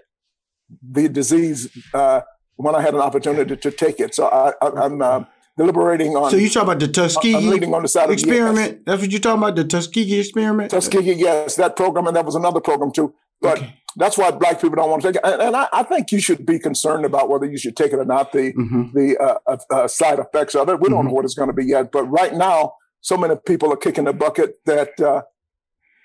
the 0.82 1.08
disease 1.08 1.68
uh, 1.92 2.22
when 2.56 2.74
I 2.74 2.80
had 2.80 2.94
an 2.94 3.00
opportunity 3.00 3.56
to 3.56 3.70
take 3.70 4.00
it. 4.00 4.14
So 4.14 4.28
I, 4.28 4.52
I, 4.64 4.84
I'm 4.84 5.02
uh, 5.02 5.24
deliberating 5.58 6.16
on. 6.16 6.30
so 6.30 6.36
you 6.36 6.48
talking 6.48 6.68
about 6.68 6.80
the 6.80 6.88
Tuskegee 6.88 7.64
on 7.72 7.82
the 7.82 7.88
side 7.88 8.04
of 8.04 8.10
yes. 8.10 8.22
experiment? 8.22 8.86
That's 8.86 9.02
what 9.02 9.10
you're 9.10 9.20
talking 9.20 9.42
about, 9.42 9.56
the 9.56 9.64
Tuskegee 9.64 10.20
experiment. 10.20 10.70
Tuskegee, 10.70 11.14
yes, 11.14 11.56
that 11.56 11.76
program, 11.76 12.06
and 12.06 12.16
that 12.16 12.24
was 12.24 12.34
another 12.34 12.60
program 12.60 12.92
too. 12.92 13.14
But 13.40 13.58
Okay. 13.58 13.81
That's 13.96 14.16
why 14.18 14.30
black 14.30 14.60
people 14.60 14.76
don't 14.76 14.90
want 14.90 15.02
to 15.02 15.08
take 15.12 15.16
it. 15.16 15.22
And, 15.24 15.40
and 15.42 15.56
I, 15.56 15.68
I 15.72 15.82
think 15.82 16.12
you 16.12 16.20
should 16.20 16.44
be 16.46 16.58
concerned 16.58 17.04
about 17.04 17.28
whether 17.28 17.46
you 17.46 17.58
should 17.58 17.76
take 17.76 17.92
it 17.92 17.98
or 17.98 18.04
not. 18.04 18.32
The 18.32 18.52
Mhm. 18.52 18.92
the 18.92 19.16
uh, 19.18 19.38
uh, 19.46 19.56
uh, 19.70 19.88
side 19.88 20.18
effects 20.18 20.54
of 20.54 20.68
it. 20.68 20.80
We 20.80 20.88
don't 20.88 21.04
know 21.06 21.12
what 21.12 21.24
it's 21.24 21.34
going 21.34 21.48
to 21.48 21.54
be 21.54 21.66
yet. 21.66 21.92
But 21.92 22.04
right 22.04 22.34
now, 22.34 22.74
so 23.00 23.16
many 23.16 23.34
people 23.46 23.72
are 23.72 23.76
kicking 23.76 24.04
the 24.04 24.12
bucket 24.12 24.56
that 24.66 24.98
uh, 25.00 25.22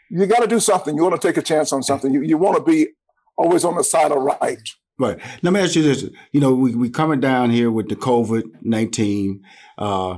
you 0.10 0.26
got 0.26 0.39
to 0.41 0.47
do 0.47 0.60
something. 0.60 0.95
You 0.95 1.04
want 1.04 1.19
to 1.21 1.28
take 1.28 1.38
a 1.38 1.41
chance 1.41 1.71
on 1.73 1.84
something. 1.84 2.13
You 2.13 2.21
you 2.21 2.38
want 2.38 2.58
to 2.58 2.63
be 2.63 2.89
always 3.38 3.63
on 3.63 3.76
the 3.76 3.84
side 3.84 4.12
of 4.12 4.21
right. 4.21 4.67
Right. 5.00 5.19
Let 5.43 5.54
me 5.54 5.60
ask 5.60 5.76
you 5.76 5.84
this. 5.84 6.06
You 6.32 6.39
know, 6.41 6.54
we 6.56 6.73
we 6.76 6.89
coming 6.89 7.19
down 7.19 7.52
here 7.52 7.69
with 7.71 7.88
the 7.89 7.95
COVID 7.95 8.43
nineteen. 8.62 9.43
Uh, 9.78 10.17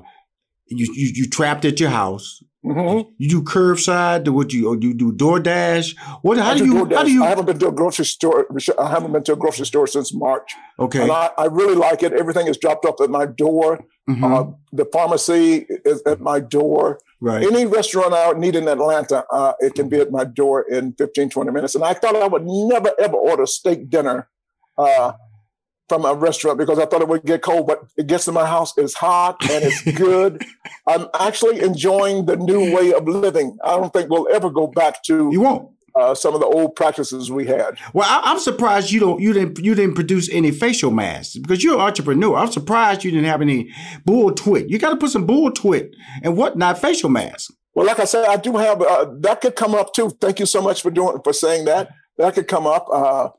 you, 0.67 0.85
you 0.93 1.11
you 1.15 1.27
trapped 1.29 1.65
at 1.65 1.79
your 1.79 1.89
house. 1.89 2.41
Hmm 2.73 3.01
You 3.17 3.29
do 3.29 3.41
curbside. 3.41 4.23
Do 4.25 4.33
what 4.33 4.53
you 4.53 4.69
or 4.69 4.77
you 4.77 4.93
do 4.93 5.11
DoorDash? 5.11 5.95
What? 6.21 6.37
How 6.37 6.53
do 6.53 6.59
do 6.59 6.65
you? 6.65 6.73
DoorDash. 6.85 6.95
How 6.95 7.03
do 7.03 7.11
you? 7.11 7.23
I 7.23 7.27
haven't 7.29 7.45
been 7.45 7.59
to 7.59 7.67
a 7.67 7.71
grocery 7.71 8.05
store. 8.05 8.47
I 8.77 8.89
haven't 8.89 9.11
been 9.11 9.23
to 9.23 9.33
a 9.33 9.35
grocery 9.35 9.65
store 9.65 9.87
since 9.87 10.13
March, 10.13 10.49
Okay. 10.79 11.01
and 11.03 11.11
I, 11.11 11.31
I 11.37 11.45
really 11.45 11.75
like 11.75 12.03
it. 12.03 12.13
Everything 12.13 12.47
is 12.47 12.57
dropped 12.57 12.85
off 12.85 13.01
at 13.01 13.09
my 13.09 13.25
door. 13.25 13.79
Mhm. 14.09 14.23
Uh, 14.23 14.51
the 14.73 14.85
pharmacy 14.85 15.65
is 15.85 16.01
at 16.05 16.19
my 16.19 16.39
door. 16.39 16.99
right. 17.21 17.43
Any 17.43 17.65
restaurant 17.65 18.13
I 18.13 18.31
need 18.33 18.55
in 18.55 18.67
Atlanta, 18.67 19.25
uh, 19.31 19.53
it 19.59 19.75
can 19.75 19.87
be 19.89 19.99
at 19.99 20.09
my 20.11 20.23
door 20.23 20.61
in 20.61 20.93
15, 20.93 21.29
20 21.29 21.51
minutes. 21.51 21.75
And 21.75 21.83
I 21.83 21.93
thought 21.93 22.15
I 22.15 22.27
would 22.27 22.45
never, 22.45 22.91
ever 22.99 23.15
order 23.17 23.45
steak 23.45 23.89
dinner 23.89 24.27
uh, 24.77 25.11
from 25.89 26.05
a 26.05 26.13
restaurant 26.13 26.57
because 26.59 26.79
I 26.79 26.85
thought 26.85 27.01
it 27.01 27.07
would 27.07 27.25
get 27.25 27.41
cold, 27.41 27.67
but 27.67 27.81
it 27.97 28.07
gets 28.07 28.25
to 28.25 28.31
my 28.31 28.45
house, 28.45 28.73
it's 28.77 28.93
hot 28.93 29.37
and 29.49 29.63
it's 29.65 29.81
good. 29.97 30.43
I'm 30.87 31.07
actually 31.19 31.59
enjoying 31.61 32.25
the 32.25 32.37
new 32.37 32.73
way 32.73 32.93
of 32.93 33.07
living. 33.07 33.57
I 33.63 33.75
don't 33.75 33.91
think 33.91 34.09
we'll 34.09 34.27
ever 34.31 34.49
go 34.49 34.67
back 34.67 35.03
to 35.03 35.29
You 35.31 35.41
won't. 35.41 35.69
uh, 35.95 36.13
some 36.15 36.33
of 36.33 36.39
the 36.39 36.45
old 36.45 36.75
practices 36.75 37.31
we 37.31 37.47
had. 37.47 37.77
Well, 37.93 38.07
I, 38.07 38.31
I'm 38.31 38.39
surprised 38.39 38.91
you 38.91 38.99
don't. 38.99 39.19
You 39.19 39.33
didn't. 39.33 39.59
You 39.59 39.75
didn't 39.75 39.95
produce 39.95 40.29
any 40.31 40.51
facial 40.51 40.91
masks 40.91 41.35
because 41.37 41.63
you're 41.63 41.75
an 41.75 41.81
entrepreneur. 41.81 42.35
I'm 42.37 42.51
surprised 42.51 43.03
you 43.03 43.11
didn't 43.11 43.25
have 43.25 43.41
any 43.41 43.71
bull 44.05 44.31
twit. 44.33 44.69
You 44.69 44.77
got 44.79 44.91
to 44.91 44.97
put 44.97 45.09
some 45.11 45.25
bull 45.25 45.51
twit 45.51 45.95
and 46.23 46.37
whatnot 46.37 46.79
facial 46.79 47.09
masks. 47.09 47.51
Well, 47.73 47.85
like 47.85 47.99
I 47.99 48.05
said, 48.05 48.25
I 48.25 48.35
do 48.37 48.57
have 48.57 48.81
uh, 48.81 49.07
that 49.21 49.41
could 49.41 49.55
come 49.55 49.73
up 49.75 49.93
too. 49.93 50.09
Thank 50.21 50.39
you 50.39 50.45
so 50.45 50.61
much 50.61 50.81
for 50.81 50.91
doing 50.91 51.17
for 51.23 51.33
saying 51.33 51.65
that. 51.65 51.89
That 52.17 52.33
could 52.35 52.47
come 52.47 52.67
up. 52.67 52.87
Uh, 52.91 53.29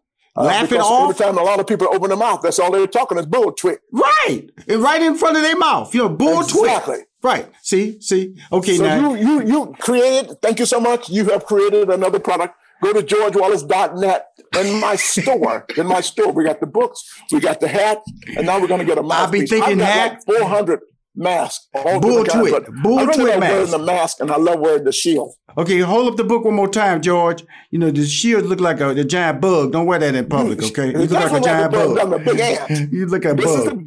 uh, 0.40 0.44
Laugh 0.44 0.72
it 0.72 0.80
off. 0.80 1.10
Every 1.10 1.24
time 1.24 1.38
a 1.38 1.42
lot 1.42 1.60
of 1.60 1.66
people 1.66 1.88
open 1.92 2.08
their 2.08 2.18
mouth, 2.18 2.40
that's 2.42 2.58
all 2.58 2.70
they're 2.70 2.86
talking 2.86 3.18
is 3.18 3.26
bull 3.26 3.52
twit. 3.52 3.80
Right. 3.92 4.50
And 4.68 4.82
right 4.82 5.02
in 5.02 5.16
front 5.16 5.36
of 5.36 5.42
their 5.42 5.56
mouth. 5.56 5.94
You 5.94 6.02
know, 6.02 6.08
bull 6.08 6.42
twit. 6.42 6.64
Exactly. 6.64 6.98
Right. 7.22 7.50
See. 7.62 8.00
See. 8.00 8.36
Okay. 8.50 8.76
So 8.76 8.84
now. 8.84 9.14
you 9.14 9.40
you 9.40 9.46
you 9.46 9.74
created. 9.78 10.40
Thank 10.40 10.58
you 10.58 10.66
so 10.66 10.80
much. 10.80 11.10
You 11.10 11.26
have 11.26 11.44
created 11.44 11.90
another 11.90 12.18
product. 12.18 12.54
Go 12.82 12.94
to 12.94 13.02
georgewallace.net 13.02 14.26
in 14.58 14.80
my 14.80 14.96
store. 14.96 15.66
in 15.76 15.86
my 15.86 16.00
store, 16.00 16.32
we 16.32 16.44
got 16.44 16.60
the 16.60 16.66
books, 16.66 17.04
we 17.30 17.38
got 17.38 17.60
the 17.60 17.68
hat, 17.68 18.02
and 18.36 18.46
now 18.46 18.58
we're 18.58 18.68
going 18.68 18.80
to 18.80 18.86
get 18.86 18.96
a 18.96 19.02
I'll 19.02 19.30
be 19.30 19.40
mouthpiece. 19.40 19.50
thinking 19.50 19.82
I've 19.82 19.86
got 19.86 19.86
hat. 19.86 20.24
like 20.26 20.38
400 20.38 20.80
masks. 21.20 21.68
All 21.74 22.00
Bull 22.00 22.24
kinds, 22.24 22.50
twit. 22.50 22.52
but 22.64 22.74
Bull 22.82 22.98
I 22.98 23.02
really 23.04 23.14
twit 23.14 23.28
like 23.38 23.40
wearing 23.40 23.58
mask. 23.60 23.70
the 23.72 23.78
mask, 23.78 24.20
and 24.20 24.30
I 24.32 24.36
love 24.36 24.58
wearing 24.60 24.84
the 24.84 24.92
shield. 24.92 25.34
Okay, 25.56 25.78
hold 25.80 26.08
up 26.10 26.16
the 26.16 26.24
book 26.24 26.44
one 26.44 26.54
more 26.54 26.68
time, 26.68 27.00
George. 27.02 27.44
You 27.70 27.78
know, 27.78 27.90
the 27.90 28.06
shield 28.06 28.46
look 28.46 28.60
like 28.60 28.80
a, 28.80 28.94
the 28.94 29.04
giant 29.04 29.40
bug. 29.40 29.72
Don't 29.72 29.86
wear 29.86 29.98
that 29.98 30.14
in 30.14 30.28
public, 30.28 30.62
okay? 30.62 30.92
You 30.92 30.98
look 30.98 31.10
like 31.10 31.32
a 31.32 31.40
giant 31.40 31.72
bug. 31.72 31.98
I'm 31.98 32.12
a 32.12 32.18
bug. 32.18 32.24
big 32.24 32.40
ant. 32.40 32.92
You 32.92 33.06
look 33.06 33.24
like 33.24 33.32
a 33.32 33.36
This 33.36 33.50
is 33.50 33.64
the 33.66 33.74
bug. 33.74 33.84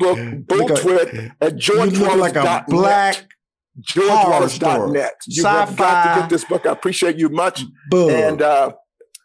book, 0.48 0.48
Bull 0.48 0.72
a- 0.72 0.76
Twit, 0.82 1.32
at 1.42 1.68
You 1.68 1.84
look 1.86 2.16
like 2.18 2.36
a 2.36 2.64
black 2.70 3.16
story. 3.86 4.08
georgewallace.net. 4.08 5.14
You 5.28 5.44
have 5.46 5.76
got 5.76 6.16
to 6.16 6.22
get 6.22 6.30
this 6.30 6.44
book. 6.46 6.66
I 6.66 6.72
appreciate 6.72 7.18
you 7.18 7.30
much. 7.30 7.64
bug. 7.90 8.12
And 8.12 8.42
uh, 8.42 8.74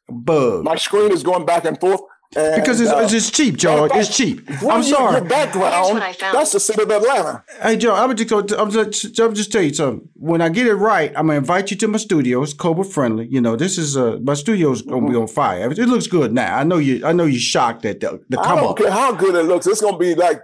bug. 0.08 0.64
my 0.64 0.76
screen 0.76 1.12
is 1.12 1.22
going 1.22 1.44
back 1.46 1.64
and 1.64 1.78
forth. 1.78 2.00
And, 2.36 2.60
because 2.60 2.78
it's, 2.80 2.90
uh, 2.90 2.98
it's 2.98 3.10
just 3.12 3.34
cheap, 3.34 3.56
George. 3.56 3.90
It's 3.94 4.14
cheap. 4.14 4.42
I'm 4.60 4.60
your- 4.60 4.82
sorry. 4.82 5.12
Your 5.16 5.24
background, 5.24 5.74
Here's 5.74 5.90
what 5.94 6.02
I 6.02 6.12
found. 6.12 6.36
that's 6.36 6.52
the 6.52 6.60
city 6.60 6.82
of 6.82 6.90
Atlanta. 6.90 7.42
Hey, 7.62 7.78
Joe, 7.78 7.94
I'm 7.94 8.14
just, 8.14 8.28
gonna- 8.28 8.62
I'm 8.62 8.70
just, 8.70 9.18
I'm 9.18 9.34
just 9.34 9.50
tell 9.50 9.62
you 9.62 9.72
something. 9.72 10.06
When 10.14 10.42
I 10.42 10.50
get 10.50 10.66
it 10.66 10.74
right, 10.74 11.10
I'm 11.16 11.28
gonna 11.28 11.38
invite 11.38 11.70
you 11.70 11.76
to 11.78 11.88
my 11.88 11.96
studio. 11.96 12.42
It's 12.42 12.52
Cobra 12.52 12.84
friendly. 12.84 13.26
You 13.28 13.40
know, 13.40 13.56
this 13.56 13.78
is 13.78 13.96
uh, 13.96 14.18
my 14.22 14.34
studio's 14.34 14.82
gonna 14.82 14.98
Mm-hmm. 15.00 15.10
be 15.10 15.16
on 15.16 15.26
fire. 15.28 15.70
It 15.70 15.78
looks 15.78 16.06
good 16.06 16.34
now. 16.34 16.54
I 16.58 16.64
know 16.64 16.76
you. 16.76 17.04
I 17.06 17.12
know 17.12 17.24
you're 17.24 17.40
shocked 17.40 17.86
at 17.86 18.00
the, 18.00 18.20
the 18.28 18.38
I 18.38 18.56
don't 18.56 18.70
up. 18.72 18.76
care 18.76 18.90
how 18.90 19.12
good 19.12 19.34
it 19.34 19.44
looks. 19.44 19.66
It's 19.66 19.80
going 19.80 19.94
to 19.94 19.98
be 19.98 20.14
like 20.14 20.42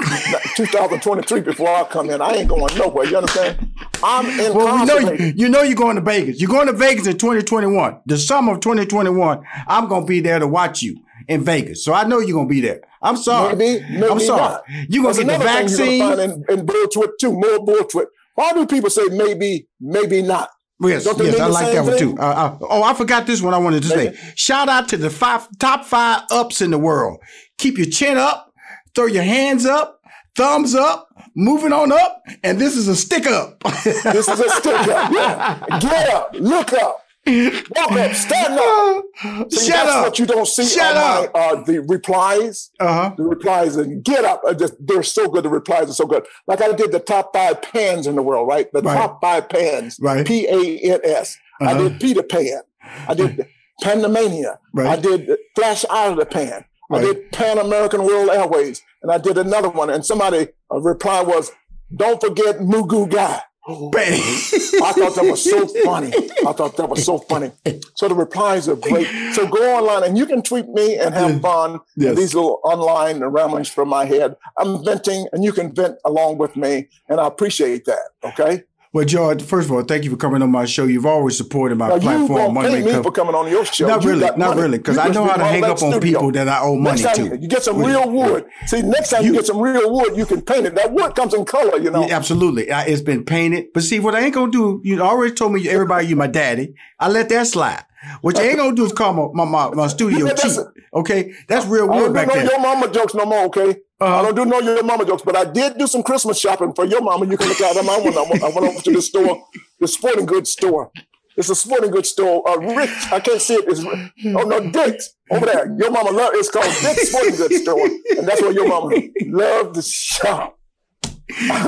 2023 0.56 1.40
before 1.40 1.68
I 1.68 1.84
come 1.84 2.10
in. 2.10 2.20
I 2.20 2.32
ain't 2.32 2.48
going 2.48 2.76
nowhere. 2.76 3.06
You 3.06 3.16
understand? 3.18 3.70
I'm 4.02 4.26
in 4.38 4.54
Well, 4.54 4.78
we 4.80 4.84
know 4.84 4.98
you, 5.12 5.32
you 5.36 5.48
know 5.48 5.62
you're 5.62 5.76
going 5.76 5.96
to 5.96 6.02
Vegas. 6.02 6.40
You're 6.40 6.50
going 6.50 6.66
to 6.66 6.72
Vegas 6.72 7.06
in 7.06 7.16
2021. 7.18 8.00
The 8.06 8.18
summer 8.18 8.52
of 8.54 8.60
2021, 8.60 9.42
I'm 9.66 9.88
gonna 9.88 10.04
be 10.06 10.20
there 10.20 10.38
to 10.38 10.46
watch 10.46 10.82
you 10.82 10.98
in 11.28 11.44
Vegas. 11.44 11.84
So 11.84 11.92
I 11.92 12.04
know 12.04 12.18
you're 12.18 12.36
gonna 12.36 12.48
be 12.48 12.60
there. 12.60 12.80
I'm 13.02 13.16
sorry. 13.16 13.56
Maybe, 13.56 13.84
maybe 13.90 14.06
I'm 14.06 14.20
sorry. 14.20 14.40
not. 14.40 14.62
You're 14.88 15.02
gonna 15.04 15.14
There's 15.14 15.26
get 15.26 15.38
the 15.38 15.44
vaccine. 15.44 15.98
You're 15.98 16.16
gonna 16.16 16.28
find 16.28 16.44
in, 16.48 16.58
in 16.60 16.66
bull 16.66 16.86
twit 16.88 17.10
too. 17.20 17.32
More 17.32 17.64
bull 17.64 17.84
twit. 17.84 18.08
Why 18.34 18.52
do 18.52 18.66
people 18.66 18.90
say 18.90 19.02
maybe, 19.10 19.68
maybe 19.80 20.22
not? 20.22 20.50
Yes, 20.80 21.04
Don't 21.04 21.18
yes, 21.18 21.38
I 21.38 21.46
like 21.46 21.72
that 21.74 21.84
one 21.84 21.98
too. 21.98 22.16
Uh, 22.18 22.22
uh, 22.22 22.58
oh, 22.62 22.82
I 22.82 22.94
forgot 22.94 23.26
this 23.26 23.40
one. 23.40 23.54
I 23.54 23.58
wanted 23.58 23.82
to 23.84 23.88
say. 23.88 24.18
Shout 24.34 24.68
out 24.68 24.88
to 24.88 24.96
the 24.96 25.10
five 25.10 25.46
top 25.58 25.84
five 25.84 26.22
ups 26.30 26.60
in 26.60 26.70
the 26.70 26.78
world. 26.78 27.20
Keep 27.58 27.78
your 27.78 27.86
chin 27.86 28.18
up, 28.18 28.52
throw 28.94 29.06
your 29.06 29.22
hands 29.22 29.64
up, 29.64 30.00
thumbs 30.34 30.74
up, 30.74 31.08
moving 31.36 31.72
on 31.72 31.92
up, 31.92 32.22
and 32.42 32.60
this 32.60 32.76
is 32.76 32.88
a 32.88 32.96
stick 32.96 33.26
up. 33.26 33.62
This 33.84 34.28
is 34.28 34.40
a 34.40 34.50
stick 34.50 34.88
up. 34.88 35.12
Yeah. 35.12 35.66
Get 35.80 36.08
up. 36.08 36.34
Look 36.34 36.72
up. 36.72 37.01
Walk 37.26 37.92
up. 37.92 38.14
Stand 38.14 38.58
up. 38.58 39.04
See, 39.52 39.66
Shut 39.66 39.76
that's 39.76 39.90
up. 39.90 40.04
what 40.04 40.18
you 40.18 40.26
don't 40.26 40.46
see 40.48 40.64
Shut 40.66 40.96
on 40.96 41.24
up. 41.26 41.30
uh, 41.34 41.62
the 41.62 41.80
replies. 41.82 42.70
Uh 42.80 42.86
huh. 43.10 43.14
The 43.16 43.22
replies 43.24 43.76
and 43.76 44.02
get 44.04 44.24
up. 44.24 44.42
are 44.44 44.54
just, 44.54 44.74
they're 44.80 45.02
so 45.04 45.28
good. 45.28 45.44
The 45.44 45.48
replies 45.48 45.88
are 45.88 45.94
so 45.94 46.06
good. 46.06 46.26
Like 46.46 46.60
I 46.60 46.72
did 46.72 46.90
the 46.92 46.98
top 46.98 47.32
five 47.34 47.62
pans 47.62 48.06
in 48.06 48.16
the 48.16 48.22
world, 48.22 48.48
right? 48.48 48.72
The 48.72 48.82
Right. 48.82 48.94
top 48.96 49.20
five 49.20 49.48
pans. 49.48 49.98
Right. 50.00 50.26
P 50.26 50.46
A 50.48 50.94
N 50.94 51.00
S. 51.04 51.36
I 51.60 51.72
Uh-huh. 51.72 51.88
did 51.88 52.00
Peter 52.00 52.22
Pan. 52.24 52.62
I 53.08 53.14
did 53.14 53.46
Pandemania. 53.82 54.58
Right. 54.74 54.98
I 54.98 55.00
did 55.00 55.30
Flash 55.54 55.84
Out 55.90 56.12
of 56.12 56.18
the 56.18 56.26
Pan. 56.26 56.64
Right. 56.90 57.00
I 57.00 57.04
did 57.04 57.32
Pan 57.32 57.58
American 57.58 58.02
World 58.04 58.30
Airways. 58.30 58.82
And 59.02 59.10
I 59.12 59.18
did 59.18 59.38
another 59.38 59.68
one. 59.68 59.90
And 59.90 60.04
somebody 60.04 60.48
a 60.70 60.80
reply 60.80 61.22
was, 61.22 61.52
don't 61.94 62.20
forget 62.20 62.60
Moo 62.62 62.86
Goo 62.86 63.06
Gai. 63.06 63.40
I 63.64 64.92
thought 64.96 65.14
that 65.14 65.24
was 65.24 65.44
so 65.44 65.66
funny. 65.84 66.12
I 66.46 66.52
thought 66.52 66.76
that 66.76 66.88
was 66.88 67.04
so 67.04 67.18
funny. 67.18 67.52
So 67.94 68.08
the 68.08 68.14
replies 68.14 68.68
are 68.68 68.74
great. 68.74 69.06
So 69.34 69.46
go 69.46 69.76
online 69.76 70.02
and 70.02 70.18
you 70.18 70.26
can 70.26 70.42
tweet 70.42 70.68
me 70.68 70.96
and 70.98 71.14
have 71.14 71.40
fun. 71.40 71.78
Yes. 71.96 72.16
These 72.16 72.34
little 72.34 72.60
online 72.64 73.20
ramblings 73.22 73.68
from 73.68 73.88
my 73.88 74.04
head. 74.04 74.36
I'm 74.58 74.84
venting 74.84 75.28
and 75.32 75.44
you 75.44 75.52
can 75.52 75.72
vent 75.72 75.98
along 76.04 76.38
with 76.38 76.56
me. 76.56 76.88
And 77.08 77.20
I 77.20 77.26
appreciate 77.28 77.84
that. 77.84 78.10
Okay. 78.24 78.64
Well, 78.94 79.06
George, 79.06 79.42
first 79.42 79.70
of 79.70 79.72
all, 79.72 79.82
thank 79.84 80.04
you 80.04 80.10
for 80.10 80.18
coming 80.18 80.42
on 80.42 80.50
my 80.50 80.66
show. 80.66 80.84
You've 80.84 81.06
always 81.06 81.34
supported 81.34 81.78
my 81.78 81.88
Now 81.88 81.94
you 81.94 82.00
platform. 82.02 82.52
Money 82.52 82.82
pay 82.82 82.96
me 82.96 83.02
for 83.02 83.10
coming 83.10 83.34
on 83.34 83.50
your 83.50 83.64
show. 83.64 83.86
Not 83.88 84.02
You 84.04 84.10
really, 84.10 84.28
not 84.36 84.54
really, 84.54 84.76
because 84.76 84.98
I 84.98 85.08
know 85.08 85.24
how 85.24 85.36
to 85.36 85.44
hang 85.44 85.64
up 85.64 85.82
on 85.82 85.98
people 85.98 86.30
that 86.32 86.46
I 86.46 86.60
owe 86.60 86.76
money 86.76 87.02
Next 87.02 87.16
time 87.16 87.30
to. 87.30 87.38
You 87.40 87.48
get 87.48 87.62
some 87.62 87.78
real 87.78 88.10
wood. 88.10 88.44
See, 88.66 88.82
next 88.82 89.08
time 89.08 89.22
you, 89.22 89.28
You- 89.28 89.32
get 89.32 89.46
some 89.46 89.60
real 89.60 89.90
wood, 89.90 90.14
you 90.14 90.26
can 90.26 90.42
paint 90.42 90.66
it. 90.66 90.74
That 90.74 90.92
wood 90.92 91.14
comes 91.14 91.32
in 91.32 91.46
color, 91.46 91.78
you 91.78 91.90
know. 91.90 92.06
Yeah, 92.06 92.16
absolutely. 92.16 92.70
I, 92.70 92.84
it's 92.84 93.00
been 93.00 93.24
painted. 93.24 93.68
But 93.72 93.82
see, 93.82 93.98
what 93.98 94.14
I 94.14 94.20
ain't 94.20 94.34
gonna 94.34 94.52
do, 94.52 94.82
you 94.84 95.00
already 95.00 95.34
told 95.34 95.54
me 95.54 95.66
everybody 95.70 96.08
you 96.08 96.16
my 96.16 96.26
daddy. 96.26 96.74
I 97.00 97.08
let 97.08 97.30
that 97.30 97.46
slide. 97.46 97.84
What 98.20 98.36
you 98.36 98.44
ain't 98.44 98.58
gonna 98.58 98.76
do 98.76 98.84
is 98.84 98.92
call 98.92 99.14
my 99.14 99.44
my, 99.44 99.50
my, 99.70 99.74
my 99.74 99.86
studio 99.86 100.28
cheap. 100.34 100.52
Okay? 100.92 101.32
That's 101.48 101.64
real 101.64 101.88
wood 101.88 102.12
back 102.12 102.30
there. 102.30 102.44
your 102.44 102.60
mama 102.60 102.90
jokes 102.92 103.14
no 103.14 103.24
more, 103.24 103.44
okay? 103.44 103.76
Uh-huh. 104.02 104.18
I 104.18 104.22
don't 104.22 104.34
do 104.34 104.44
no 104.44 104.58
your 104.58 104.82
mama 104.82 105.04
jokes, 105.04 105.22
but 105.22 105.36
I 105.36 105.44
did 105.44 105.78
do 105.78 105.86
some 105.86 106.02
Christmas 106.02 106.38
shopping 106.38 106.72
for 106.74 106.84
your 106.84 107.00
mama. 107.00 107.24
You 107.26 107.36
can 107.36 107.48
look 107.48 107.60
at 107.60 107.76
them. 107.76 107.88
I 107.88 107.98
went, 107.98 108.16
I 108.16 108.48
went 108.48 108.66
over 108.66 108.82
to 108.82 108.92
the 108.92 109.00
store, 109.00 109.44
the 109.78 109.86
sporting 109.86 110.26
goods 110.26 110.50
store. 110.50 110.90
It's 111.36 111.48
a 111.48 111.54
sporting 111.54 111.92
goods 111.92 112.08
store. 112.10 112.46
Uh, 112.48 112.56
Rich, 112.56 112.90
I 113.12 113.20
can't 113.20 113.40
see 113.40 113.54
it. 113.54 113.64
It's, 113.68 113.80
oh 113.80 114.42
no, 114.42 114.70
Dick's 114.70 115.14
over 115.30 115.46
there. 115.46 115.74
Your 115.78 115.92
mama 115.92 116.10
love. 116.10 116.32
It's 116.34 116.50
called 116.50 116.64
Dick's 116.64 117.10
Sporting 117.10 117.36
Goods 117.36 117.62
Store, 117.62 117.86
and 118.18 118.26
that's 118.26 118.42
where 118.42 118.52
your 118.52 118.68
mama 118.68 118.96
love 119.26 119.72
to 119.74 119.82
shop. 119.82 120.58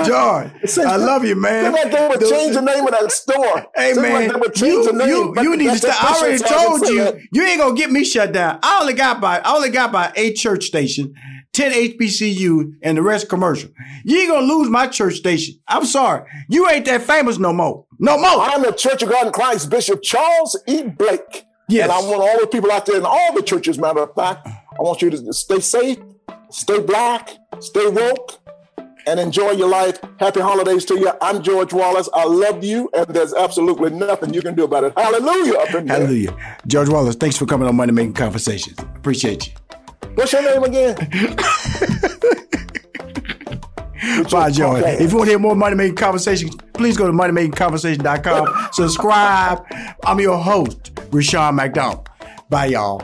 John, 0.04 0.52
I 0.78 0.96
love 0.96 1.24
you, 1.24 1.36
man. 1.36 1.72
Seems 1.72 1.84
like 1.84 1.92
they 1.92 2.08
would 2.08 2.30
change 2.30 2.54
the 2.54 2.60
name 2.60 2.84
of 2.84 2.90
that 2.90 3.10
store. 3.12 3.66
Hey, 3.74 3.94
man, 3.94 4.28
like 4.32 4.60
you, 4.60 4.82
you, 5.06 5.34
you 5.40 5.56
need 5.56 5.70
to 5.70 5.78
stop. 5.78 6.04
I 6.04 6.18
already 6.18 6.38
told 6.38 6.82
you, 6.88 7.20
you 7.32 7.44
ain't 7.44 7.60
gonna 7.60 7.74
get 7.74 7.90
me 7.90 8.04
shut 8.04 8.32
down. 8.32 8.58
I 8.62 8.80
only 8.80 8.92
got 8.92 9.20
by, 9.20 9.38
I 9.38 9.54
only 9.54 9.70
got 9.70 9.92
by 9.92 10.12
a 10.16 10.32
church 10.34 10.64
station, 10.64 11.14
ten 11.54 11.72
HBCU, 11.72 12.74
and 12.82 12.98
the 12.98 13.02
rest 13.02 13.28
commercial. 13.28 13.70
You 14.04 14.18
ain't 14.18 14.30
gonna 14.30 14.46
lose 14.46 14.68
my 14.68 14.86
church 14.86 15.14
station. 15.14 15.54
I'm 15.66 15.86
sorry, 15.86 16.28
you 16.48 16.68
ain't 16.68 16.84
that 16.84 17.02
famous 17.02 17.38
no 17.38 17.52
more, 17.52 17.86
no 17.98 18.18
more. 18.18 18.40
I'm 18.40 18.62
the 18.62 18.72
Church 18.72 19.02
of 19.02 19.08
God 19.08 19.26
in 19.26 19.32
Christ 19.32 19.70
Bishop 19.70 20.02
Charles 20.02 20.56
E. 20.66 20.82
Blake. 20.82 21.46
Yes. 21.68 21.84
And 21.84 21.92
I 21.92 22.00
want 22.00 22.20
all 22.20 22.40
the 22.40 22.46
people 22.46 22.70
out 22.70 22.84
there 22.84 22.98
in 22.98 23.06
all 23.06 23.32
the 23.32 23.42
churches, 23.42 23.78
matter 23.78 24.00
of 24.00 24.14
fact, 24.14 24.46
I 24.46 24.82
want 24.82 25.00
you 25.00 25.08
to 25.08 25.32
stay 25.32 25.60
safe, 25.60 25.98
stay 26.50 26.80
black, 26.80 27.30
stay 27.60 27.88
woke, 27.88 28.38
and 29.06 29.20
enjoy 29.20 29.52
your 29.52 29.68
life. 29.68 29.98
Happy 30.18 30.40
holidays 30.40 30.84
to 30.86 30.98
you. 30.98 31.10
I'm 31.22 31.42
George 31.42 31.72
Wallace. 31.72 32.08
I 32.12 32.24
love 32.24 32.62
you, 32.64 32.90
and 32.94 33.06
there's 33.08 33.32
absolutely 33.32 33.90
nothing 33.90 34.34
you 34.34 34.42
can 34.42 34.54
do 34.54 34.64
about 34.64 34.84
it. 34.84 34.92
Hallelujah. 34.96 35.54
Up 35.54 35.74
in 35.74 35.86
there. 35.86 35.96
Hallelujah. 36.00 36.36
George 36.66 36.88
Wallace, 36.88 37.16
thanks 37.16 37.36
for 37.36 37.46
coming 37.46 37.68
on 37.68 37.76
Money 37.76 37.92
Making 37.92 38.14
Conversations. 38.14 38.78
Appreciate 38.78 39.46
you. 39.46 39.52
What's 40.14 40.32
your 40.32 40.42
name 40.42 40.64
again? 40.64 40.96
Bye, 44.30 44.50
Joey. 44.50 44.80
If 44.80 45.10
you 45.12 45.16
want 45.16 45.26
to 45.26 45.32
hear 45.32 45.38
more 45.38 45.56
Money 45.56 45.76
Making 45.76 45.96
Conversations, 45.96 46.54
please 46.74 46.96
go 46.96 47.06
to 47.06 47.12
moneymakingconversation.com. 47.12 48.68
Subscribe. 48.72 49.64
I'm 50.04 50.20
your 50.20 50.38
host, 50.38 50.92
Rushion 51.10 51.54
McDonald. 51.56 52.08
Bye, 52.48 52.66
y'all. 52.66 53.02